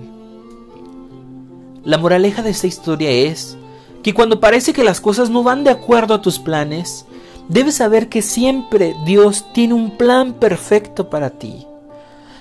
La 1.83 1.97
moraleja 1.97 2.41
de 2.41 2.49
esta 2.49 2.67
historia 2.67 3.11
es, 3.11 3.57
que 4.03 4.13
cuando 4.13 4.39
parece 4.39 4.73
que 4.73 4.83
las 4.83 5.01
cosas 5.01 5.29
no 5.29 5.41
van 5.43 5.63
de 5.63 5.71
acuerdo 5.71 6.13
a 6.13 6.21
tus 6.21 6.39
planes, 6.39 7.05
debes 7.49 7.75
saber 7.75 8.09
que 8.09 8.21
siempre 8.21 8.95
Dios 9.05 9.45
tiene 9.53 9.73
un 9.73 9.97
plan 9.97 10.33
perfecto 10.33 11.09
para 11.09 11.31
ti. 11.31 11.65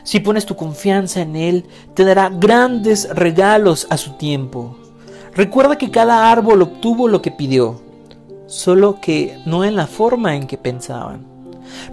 Si 0.05 0.21
pones 0.21 0.45
tu 0.45 0.55
confianza 0.55 1.23
en 1.23 1.35
Él, 1.35 1.65
te 1.95 2.05
dará 2.05 2.29
grandes 2.29 3.09
regalos 3.11 3.87
a 3.91 3.97
su 3.97 4.13
tiempo. 4.13 4.77
Recuerda 5.35 5.77
que 5.77 5.91
cada 5.91 6.31
árbol 6.31 6.63
obtuvo 6.63 7.09
lo 7.09 7.23
que 7.23 7.31
pidió, 7.31 7.81
solo 8.47 9.01
que 9.01 9.39
no 9.47 9.65
en 9.65 9.75
la 9.75 9.87
forma 9.87 10.37
en 10.37 10.47
que 10.47 10.59
pensaban. 10.59 11.27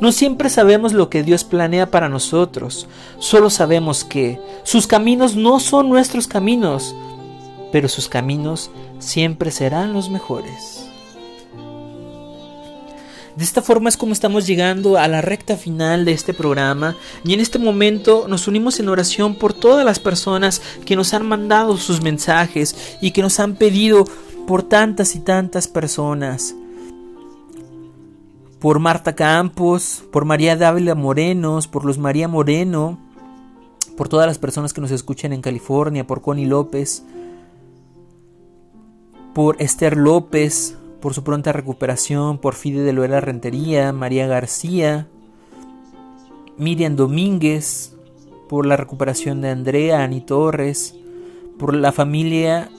No 0.01 0.11
siempre 0.11 0.49
sabemos 0.49 0.91
lo 0.91 1.09
que 1.09 1.23
Dios 1.23 1.45
planea 1.45 1.89
para 1.89 2.09
nosotros, 2.09 2.87
solo 3.17 3.49
sabemos 3.49 4.03
que 4.03 4.39
sus 4.63 4.85
caminos 4.85 5.35
no 5.35 5.59
son 5.61 5.89
nuestros 5.89 6.27
caminos, 6.27 6.93
pero 7.71 7.87
sus 7.87 8.09
caminos 8.09 8.69
siempre 8.99 9.51
serán 9.51 9.93
los 9.93 10.09
mejores. 10.09 10.90
De 13.35 13.43
esta 13.45 13.61
forma 13.61 13.87
es 13.87 13.95
como 13.95 14.11
estamos 14.11 14.45
llegando 14.45 14.97
a 14.97 15.07
la 15.07 15.21
recta 15.21 15.55
final 15.55 16.03
de 16.03 16.11
este 16.11 16.33
programa 16.33 16.97
y 17.23 17.33
en 17.33 17.39
este 17.39 17.59
momento 17.59 18.25
nos 18.27 18.47
unimos 18.47 18.79
en 18.79 18.89
oración 18.89 19.35
por 19.35 19.53
todas 19.53 19.85
las 19.85 19.99
personas 19.99 20.61
que 20.85 20.97
nos 20.97 21.13
han 21.13 21.25
mandado 21.25 21.77
sus 21.77 22.01
mensajes 22.01 22.97
y 23.01 23.11
que 23.11 23.21
nos 23.21 23.39
han 23.39 23.55
pedido 23.55 24.05
por 24.47 24.63
tantas 24.63 25.15
y 25.15 25.19
tantas 25.19 25.67
personas. 25.67 26.55
Por 28.59 28.79
Marta 28.79 29.15
Campos, 29.15 30.03
por 30.11 30.25
María 30.25 30.57
Dávila 30.57 30.93
Morenos, 30.93 31.67
por 31.67 31.85
Luz 31.85 31.97
María 31.97 32.27
Moreno, 32.27 32.99
por 33.95 34.09
todas 34.09 34.27
las 34.27 34.39
personas 34.39 34.73
que 34.73 34.81
nos 34.81 34.91
escuchan 34.91 35.31
en 35.31 35.41
California, 35.41 36.05
por 36.05 36.21
Connie 36.21 36.45
López, 36.45 37.03
por 39.33 39.55
Esther 39.61 39.95
López, 39.95 40.75
por 41.01 41.13
su 41.13 41.23
pronta 41.23 41.51
recuperación, 41.51 42.37
por 42.37 42.53
Fide 42.53 42.83
de 42.83 42.93
Loera 42.93 43.19
Rentería, 43.19 43.91
María 43.91 44.27
García, 44.27 45.07
Miriam 46.57 46.95
Domínguez, 46.95 47.95
por 48.47 48.65
la 48.65 48.77
recuperación 48.77 49.41
de 49.41 49.49
Andrea, 49.49 50.03
Ani 50.03 50.21
Torres, 50.21 50.95
por 51.57 51.73
la 51.73 51.91
familia 51.91 52.69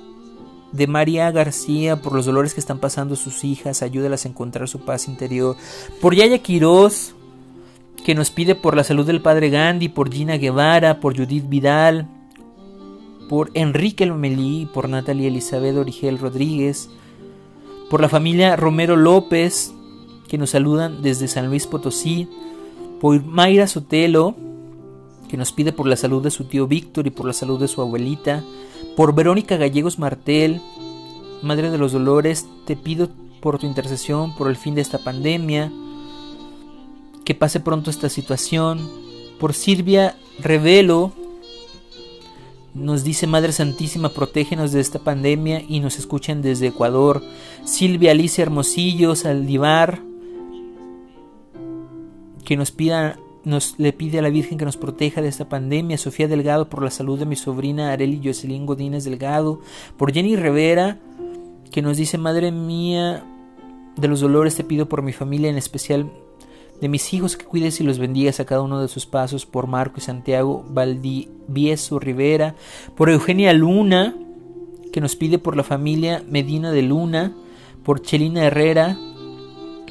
de 0.72 0.86
María 0.86 1.30
García, 1.30 2.00
por 2.00 2.14
los 2.14 2.26
dolores 2.26 2.54
que 2.54 2.60
están 2.60 2.78
pasando 2.78 3.16
sus 3.16 3.44
hijas, 3.44 3.82
ayúdalas 3.82 4.24
a 4.24 4.28
encontrar 4.28 4.68
su 4.68 4.80
paz 4.80 5.08
interior, 5.08 5.56
por 6.00 6.14
Yaya 6.14 6.38
Quiroz, 6.38 7.14
que 8.04 8.14
nos 8.14 8.30
pide 8.30 8.54
por 8.54 8.76
la 8.76 8.84
salud 8.84 9.06
del 9.06 9.22
padre 9.22 9.50
Gandhi, 9.50 9.88
por 9.88 10.12
Gina 10.12 10.36
Guevara, 10.36 11.00
por 11.00 11.16
Judith 11.16 11.48
Vidal, 11.48 12.08
por 13.28 13.50
Enrique 13.54 14.06
Lomelí, 14.06 14.68
por 14.72 14.88
Natalia 14.88 15.28
Elizabeth 15.28 15.76
Origel 15.76 16.18
Rodríguez, 16.18 16.90
por 17.93 18.01
la 18.01 18.09
familia 18.09 18.57
Romero 18.57 18.97
López, 18.97 19.74
que 20.26 20.38
nos 20.38 20.49
saludan 20.49 21.03
desde 21.03 21.28
San 21.28 21.49
Luis 21.49 21.66
Potosí, 21.66 22.26
por 23.03 23.22
Mayra 23.22 23.66
Sotelo, 23.66 24.34
que 25.28 25.36
nos 25.36 25.53
pide 25.53 25.74
por 25.74 25.86
la 25.86 25.97
salud 25.97 26.22
de 26.22 26.30
su 26.30 26.45
tío 26.45 26.66
Víctor 26.66 27.07
y 27.07 27.11
por 27.11 27.26
la 27.26 27.34
salud 27.34 27.61
de 27.61 27.68
su 27.68 27.82
abuelita, 27.82 28.43
por 28.97 29.14
Verónica 29.14 29.59
Gallegos 29.59 29.99
Martel, 29.99 30.62
Madre 31.43 31.70
de 31.70 31.76
los 31.76 31.93
Dolores, 31.93 32.47
te 32.64 32.76
pido 32.76 33.11
por 33.43 33.59
tu 33.59 33.66
intercesión, 33.66 34.34
por 34.36 34.49
el 34.49 34.57
fin 34.57 34.74
de 34.74 34.80
esta 34.80 34.97
pandemia, 34.97 35.70
que 37.26 37.34
pase 37.34 37.61
pronto 37.61 37.90
esta 37.90 38.09
situación, 38.09 38.88
por 39.38 39.53
Silvia 39.53 40.16
Revelo, 40.38 41.12
nos 42.74 43.04
dice 43.04 43.26
Madre 43.26 43.52
Santísima, 43.52 44.10
protégenos 44.10 44.72
de 44.72 44.80
esta 44.80 44.98
pandemia 44.98 45.62
y 45.68 45.80
nos 45.80 45.98
escuchan 45.98 46.42
desde 46.42 46.68
Ecuador. 46.68 47.22
Silvia 47.64 48.12
Alicia 48.12 48.42
Hermosillo 48.42 49.14
Saldivar, 49.14 50.00
que 52.44 52.56
nos 52.56 52.70
pida, 52.70 53.18
nos 53.44 53.78
le 53.78 53.92
pide 53.92 54.18
a 54.18 54.22
la 54.22 54.30
Virgen 54.30 54.58
que 54.58 54.64
nos 54.64 54.76
proteja 54.76 55.20
de 55.20 55.28
esta 55.28 55.48
pandemia. 55.48 55.98
Sofía 55.98 56.28
Delgado 56.28 56.68
por 56.68 56.82
la 56.82 56.90
salud 56.90 57.18
de 57.18 57.26
mi 57.26 57.36
sobrina 57.36 57.92
Areli 57.92 58.20
Jocelyn 58.24 58.66
Godínez 58.66 59.04
Delgado. 59.04 59.60
Por 59.96 60.12
Jenny 60.12 60.36
Rivera, 60.36 60.98
que 61.70 61.82
nos 61.82 61.98
dice 61.98 62.16
Madre 62.18 62.52
mía 62.52 63.24
de 63.96 64.08
los 64.08 64.20
dolores 64.20 64.56
te 64.56 64.64
pido 64.64 64.88
por 64.88 65.02
mi 65.02 65.12
familia, 65.12 65.50
en 65.50 65.58
especial 65.58 66.10
de 66.82 66.88
mis 66.88 67.14
hijos 67.14 67.36
que 67.36 67.44
cuides 67.44 67.80
y 67.80 67.84
los 67.84 68.00
bendigas 68.00 68.40
a 68.40 68.44
cada 68.44 68.60
uno 68.60 68.80
de 68.80 68.88
sus 68.88 69.06
pasos, 69.06 69.46
por 69.46 69.68
Marco 69.68 69.98
y 69.98 70.00
Santiago 70.00 70.66
Valdivieso 70.68 72.00
Rivera, 72.00 72.56
por 72.96 73.08
Eugenia 73.08 73.52
Luna, 73.52 74.16
que 74.92 75.00
nos 75.00 75.14
pide 75.14 75.38
por 75.38 75.56
la 75.56 75.62
familia 75.62 76.24
Medina 76.28 76.72
de 76.72 76.82
Luna, 76.82 77.36
por 77.84 78.02
Chelina 78.02 78.44
Herrera, 78.44 78.98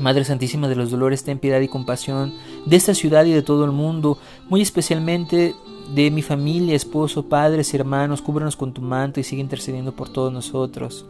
Madre 0.02 0.26
Santísima 0.26 0.68
de 0.68 0.76
los 0.76 0.92
Dolores, 0.92 1.24
ten 1.24 1.40
piedad 1.40 1.62
y 1.62 1.70
compasión 1.70 2.34
de 2.66 2.76
esta 2.76 2.94
ciudad 2.94 3.24
y 3.24 3.32
de 3.32 3.42
todo 3.42 3.64
el 3.64 3.72
mundo, 3.72 4.18
muy 4.50 4.62
especialmente 4.62 5.56
de 5.96 6.12
mi 6.12 6.22
familia, 6.22 6.76
esposo, 6.76 7.24
padres, 7.24 7.74
hermanos, 7.74 8.22
cúbranos 8.22 8.58
con 8.58 8.74
tu 8.74 8.82
manto 8.82 9.22
y 9.22 9.24
sigue 9.24 9.42
intercediendo 9.42 9.94
por 9.94 10.10
todos 10.10 10.34
nosotros. 10.34 11.06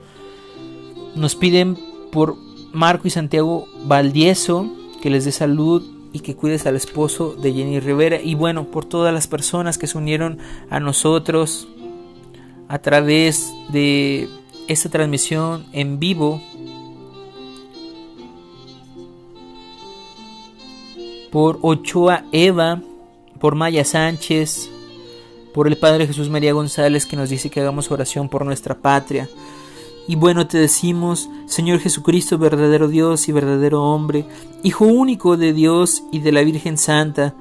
Nos 1.15 1.35
piden 1.35 1.75
por 2.11 2.35
Marco 2.71 3.07
y 3.07 3.11
Santiago 3.11 3.65
Valdieso, 3.85 4.69
que 5.01 5.09
les 5.09 5.25
dé 5.25 5.31
salud 5.31 5.83
y 6.13 6.19
que 6.19 6.35
cuides 6.35 6.65
al 6.65 6.75
esposo 6.75 7.33
de 7.33 7.53
Jenny 7.53 7.79
Rivera 7.79 8.21
y 8.21 8.35
bueno, 8.35 8.65
por 8.65 8.85
todas 8.85 9.13
las 9.13 9.27
personas 9.27 9.77
que 9.77 9.87
se 9.87 9.97
unieron 9.97 10.39
a 10.69 10.79
nosotros 10.79 11.67
a 12.67 12.79
través 12.79 13.51
de 13.69 14.29
esta 14.67 14.89
transmisión 14.89 15.65
en 15.73 15.99
vivo. 15.99 16.41
Por 21.31 21.59
Ochoa 21.61 22.25
Eva, 22.31 22.81
por 23.39 23.55
Maya 23.55 23.85
Sánchez, 23.85 24.69
por 25.53 25.67
el 25.67 25.77
Padre 25.77 26.07
Jesús 26.07 26.29
María 26.29 26.53
González 26.53 27.05
que 27.05 27.15
nos 27.15 27.29
dice 27.29 27.49
que 27.49 27.61
hagamos 27.61 27.91
oración 27.91 28.29
por 28.29 28.45
nuestra 28.45 28.75
patria. 28.75 29.29
Y 30.11 30.15
bueno, 30.15 30.45
te 30.45 30.57
decimos, 30.57 31.29
Señor 31.45 31.79
Jesucristo, 31.79 32.37
verdadero 32.37 32.89
Dios 32.89 33.29
y 33.29 33.31
verdadero 33.31 33.81
hombre, 33.81 34.25
Hijo 34.61 34.83
único 34.83 35.37
de 35.37 35.53
Dios 35.53 36.03
y 36.11 36.19
de 36.19 36.33
la 36.33 36.41
Virgen 36.41 36.77
Santa, 36.77 37.33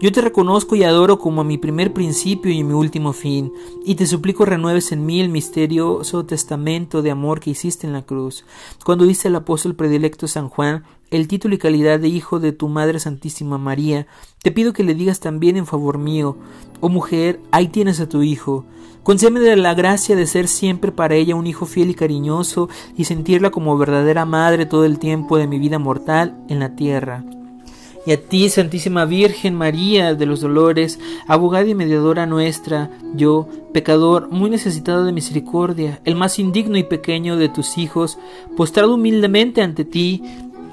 yo 0.00 0.10
te 0.10 0.20
reconozco 0.20 0.74
y 0.74 0.82
adoro 0.82 1.20
como 1.20 1.42
a 1.42 1.44
mi 1.44 1.58
primer 1.58 1.92
principio 1.92 2.50
y 2.50 2.64
mi 2.64 2.72
último 2.72 3.12
fin, 3.12 3.52
y 3.84 3.94
te 3.94 4.04
suplico 4.04 4.44
renueves 4.44 4.90
en 4.90 5.06
mí 5.06 5.20
el 5.20 5.28
misterioso 5.28 6.26
testamento 6.26 7.02
de 7.02 7.12
amor 7.12 7.38
que 7.38 7.50
hiciste 7.50 7.86
en 7.86 7.92
la 7.92 8.02
cruz, 8.02 8.44
cuando 8.84 9.04
dice 9.04 9.28
el 9.28 9.36
apóstol 9.36 9.76
predilecto 9.76 10.26
San 10.26 10.48
Juan 10.48 10.82
el 11.12 11.28
título 11.28 11.54
y 11.54 11.58
calidad 11.58 12.00
de 12.00 12.08
hijo 12.08 12.40
de 12.40 12.50
tu 12.50 12.68
Madre 12.68 12.98
Santísima 12.98 13.58
María, 13.58 14.08
te 14.42 14.50
pido 14.50 14.72
que 14.72 14.82
le 14.82 14.94
digas 14.94 15.20
también 15.20 15.56
en 15.56 15.66
favor 15.66 15.98
mío, 15.98 16.36
oh 16.80 16.88
mujer, 16.88 17.40
ahí 17.52 17.68
tienes 17.68 18.00
a 18.00 18.08
tu 18.08 18.22
hijo, 18.22 18.64
Concédeme 19.08 19.56
la 19.56 19.72
gracia 19.72 20.16
de 20.16 20.26
ser 20.26 20.48
siempre 20.48 20.92
para 20.92 21.14
ella 21.14 21.34
un 21.34 21.46
hijo 21.46 21.64
fiel 21.64 21.88
y 21.88 21.94
cariñoso 21.94 22.68
y 22.94 23.04
sentirla 23.04 23.48
como 23.48 23.78
verdadera 23.78 24.26
madre 24.26 24.66
todo 24.66 24.84
el 24.84 24.98
tiempo 24.98 25.38
de 25.38 25.46
mi 25.46 25.58
vida 25.58 25.78
mortal 25.78 26.36
en 26.50 26.58
la 26.58 26.76
tierra. 26.76 27.24
Y 28.04 28.12
a 28.12 28.20
ti, 28.22 28.50
Santísima 28.50 29.06
Virgen 29.06 29.54
María 29.54 30.14
de 30.14 30.26
los 30.26 30.42
Dolores, 30.42 31.00
abogada 31.26 31.66
y 31.66 31.74
mediadora 31.74 32.26
nuestra, 32.26 32.90
yo, 33.14 33.48
pecador, 33.72 34.28
muy 34.30 34.50
necesitado 34.50 35.06
de 35.06 35.12
misericordia, 35.12 36.00
el 36.04 36.14
más 36.14 36.38
indigno 36.38 36.76
y 36.76 36.82
pequeño 36.82 37.38
de 37.38 37.48
tus 37.48 37.78
hijos, 37.78 38.18
postrado 38.58 38.94
humildemente 38.94 39.62
ante 39.62 39.86
ti, 39.86 40.22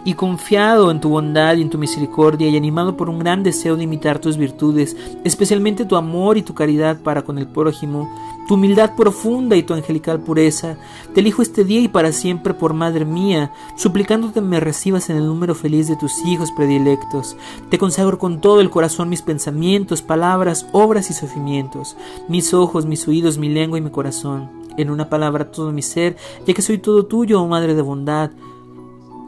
y 0.05 0.13
confiado 0.13 0.91
en 0.91 1.01
tu 1.01 1.09
bondad 1.09 1.57
y 1.57 1.63
en 1.63 1.69
tu 1.71 1.79
misericordia 1.79 2.47
y 2.47 2.55
animado 2.55 2.95
por 2.95 3.09
un 3.09 3.19
gran 3.19 3.41
deseo 3.41 3.75
de 3.75 3.83
imitar 3.83 4.19
tus 4.19 4.37
virtudes, 4.37 4.95
especialmente 5.23 5.83
tu 5.83 5.95
amor 5.95 6.37
y 6.37 6.43
tu 6.43 6.53
caridad 6.53 7.01
para 7.01 7.23
con 7.23 7.39
el 7.39 7.47
prójimo, 7.47 8.07
tu 8.47 8.53
humildad 8.53 8.95
profunda 8.95 9.55
y 9.55 9.63
tu 9.63 9.73
angelical 9.73 10.19
pureza, 10.19 10.77
te 11.13 11.21
elijo 11.21 11.41
este 11.41 11.63
día 11.63 11.81
y 11.81 11.87
para 11.87 12.11
siempre 12.11 12.53
por 12.53 12.75
Madre 12.75 13.03
mía, 13.03 13.51
suplicándote 13.75 14.41
me 14.41 14.59
recibas 14.59 15.09
en 15.09 15.17
el 15.17 15.25
número 15.25 15.55
feliz 15.55 15.87
de 15.87 15.95
tus 15.95 16.23
hijos 16.25 16.51
predilectos. 16.51 17.35
Te 17.69 17.79
consagro 17.79 18.19
con 18.19 18.41
todo 18.41 18.61
el 18.61 18.69
corazón 18.69 19.09
mis 19.09 19.23
pensamientos, 19.23 20.03
palabras, 20.03 20.67
obras 20.71 21.09
y 21.09 21.13
sufrimientos, 21.13 21.97
mis 22.29 22.53
ojos, 22.53 22.85
mis 22.85 23.07
oídos, 23.07 23.39
mi 23.39 23.49
lengua 23.49 23.79
y 23.79 23.81
mi 23.81 23.89
corazón. 23.89 24.63
En 24.77 24.91
una 24.91 25.09
palabra 25.09 25.51
todo 25.51 25.71
mi 25.71 25.81
ser, 25.81 26.15
ya 26.45 26.53
que 26.53 26.61
soy 26.61 26.77
todo 26.77 27.05
tuyo, 27.07 27.41
oh 27.41 27.47
Madre 27.47 27.73
de 27.73 27.81
bondad, 27.81 28.29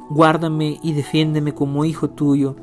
guárdame 0.10 0.80
y 0.82 0.94
defiéndeme 0.94 1.54
como 1.54 1.86
hijo 1.86 2.10
tuyo. 2.10 2.56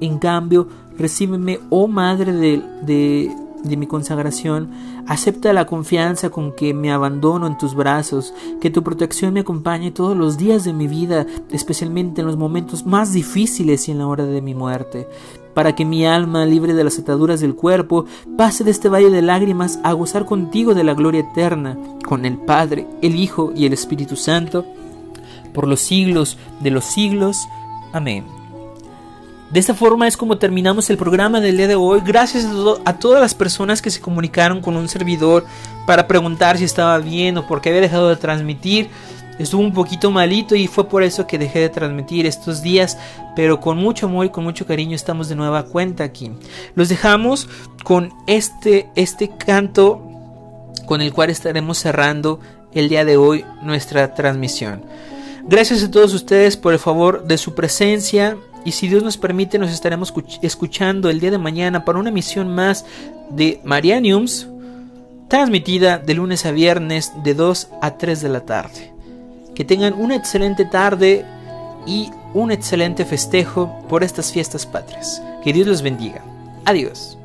En 0.00 0.18
cambio, 0.18 0.68
recíbeme, 0.98 1.60
oh 1.70 1.86
Madre 1.86 2.32
de, 2.32 2.62
de, 2.82 3.34
de, 3.62 3.76
mi 3.76 3.86
consagración, 3.86 4.70
acepta 5.06 5.52
la 5.52 5.66
confianza 5.66 6.30
con 6.30 6.52
que 6.52 6.74
me 6.74 6.92
abandono 6.92 7.46
en 7.46 7.56
tus 7.56 7.74
brazos, 7.74 8.34
que 8.60 8.70
tu 8.70 8.82
protección 8.82 9.34
me 9.34 9.40
acompañe 9.40 9.90
todos 9.90 10.16
los 10.16 10.36
días 10.38 10.64
de 10.64 10.72
mi 10.72 10.88
vida, 10.88 11.26
especialmente 11.50 12.20
en 12.20 12.26
los 12.26 12.36
momentos 12.36 12.84
más 12.84 13.12
difíciles 13.12 13.88
y 13.88 13.92
en 13.92 13.98
la 13.98 14.06
hora 14.06 14.24
de 14.24 14.42
mi 14.42 14.54
muerte, 14.54 15.06
para 15.54 15.74
que 15.74 15.84
mi 15.84 16.04
alma, 16.06 16.46
libre 16.46 16.74
de 16.74 16.84
las 16.84 16.98
ataduras 16.98 17.40
del 17.40 17.54
cuerpo, 17.54 18.06
pase 18.36 18.64
de 18.64 18.70
este 18.70 18.88
valle 18.88 19.10
de 19.10 19.22
lágrimas 19.22 19.78
a 19.84 19.92
gozar 19.92 20.24
contigo 20.24 20.74
de 20.74 20.84
la 20.84 20.94
gloria 20.94 21.20
eterna, 21.20 21.78
con 22.04 22.24
el 22.24 22.38
Padre, 22.38 22.86
el 23.02 23.14
Hijo 23.14 23.52
y 23.54 23.66
el 23.66 23.72
Espíritu 23.72 24.16
Santo, 24.16 24.64
por 25.52 25.66
los 25.66 25.80
siglos 25.80 26.38
de 26.60 26.70
los 26.70 26.84
siglos. 26.84 27.48
Amén. 27.92 28.24
De 29.50 29.60
esta 29.60 29.74
forma 29.74 30.08
es 30.08 30.16
como 30.16 30.38
terminamos 30.38 30.88
el 30.88 30.96
programa 30.96 31.40
del 31.40 31.58
día 31.58 31.68
de 31.68 31.74
hoy. 31.74 32.00
Gracias 32.04 32.46
a, 32.46 32.90
a 32.90 32.98
todas 32.98 33.20
las 33.20 33.34
personas 33.34 33.82
que 33.82 33.90
se 33.90 34.00
comunicaron 34.00 34.62
con 34.62 34.76
un 34.76 34.88
servidor 34.88 35.44
para 35.86 36.06
preguntar 36.06 36.56
si 36.56 36.64
estaba 36.64 36.98
bien 36.98 37.36
o 37.36 37.46
por 37.46 37.60
qué 37.60 37.68
había 37.68 37.82
dejado 37.82 38.08
de 38.08 38.16
transmitir. 38.16 38.88
Estuvo 39.38 39.62
un 39.62 39.72
poquito 39.72 40.10
malito 40.10 40.54
y 40.54 40.66
fue 40.68 40.88
por 40.88 41.02
eso 41.02 41.26
que 41.26 41.38
dejé 41.38 41.60
de 41.60 41.68
transmitir 41.68 42.26
estos 42.26 42.62
días, 42.62 42.98
pero 43.34 43.60
con 43.60 43.78
mucho 43.78 44.06
amor 44.06 44.26
y 44.26 44.30
con 44.30 44.44
mucho 44.44 44.66
cariño 44.66 44.94
estamos 44.94 45.28
de 45.28 45.36
nueva 45.36 45.64
cuenta 45.64 46.04
aquí. 46.04 46.30
Los 46.74 46.88
dejamos 46.88 47.48
con 47.82 48.12
este, 48.26 48.88
este 48.94 49.30
canto 49.36 50.00
con 50.86 51.00
el 51.00 51.12
cual 51.12 51.30
estaremos 51.30 51.78
cerrando 51.78 52.40
el 52.72 52.88
día 52.88 53.04
de 53.04 53.16
hoy 53.16 53.44
nuestra 53.62 54.14
transmisión. 54.14 54.82
Gracias 55.44 55.82
a 55.82 55.90
todos 55.90 56.14
ustedes 56.14 56.56
por 56.56 56.72
el 56.72 56.78
favor 56.78 57.24
de 57.24 57.36
su 57.38 57.54
presencia 57.54 58.36
y 58.64 58.72
si 58.72 58.88
Dios 58.88 59.02
nos 59.02 59.16
permite 59.16 59.58
nos 59.58 59.70
estaremos 59.72 60.14
escuch- 60.14 60.38
escuchando 60.42 61.10
el 61.10 61.18
día 61.20 61.30
de 61.32 61.38
mañana 61.38 61.84
para 61.84 61.98
una 61.98 62.10
misión 62.12 62.54
más 62.54 62.84
de 63.30 63.60
Marianiums 63.64 64.46
transmitida 65.28 65.98
de 65.98 66.14
lunes 66.14 66.46
a 66.46 66.52
viernes 66.52 67.12
de 67.24 67.34
2 67.34 67.68
a 67.80 67.96
3 67.96 68.20
de 68.20 68.28
la 68.28 68.40
tarde. 68.44 68.92
Que 69.54 69.64
tengan 69.64 69.94
una 69.94 70.14
excelente 70.14 70.64
tarde 70.64 71.24
y 71.86 72.10
un 72.34 72.52
excelente 72.52 73.04
festejo 73.04 73.70
por 73.88 74.04
estas 74.04 74.30
fiestas 74.30 74.64
patrias. 74.66 75.22
Que 75.42 75.52
Dios 75.52 75.66
los 75.66 75.82
bendiga. 75.82 76.22
Adiós. 76.66 77.18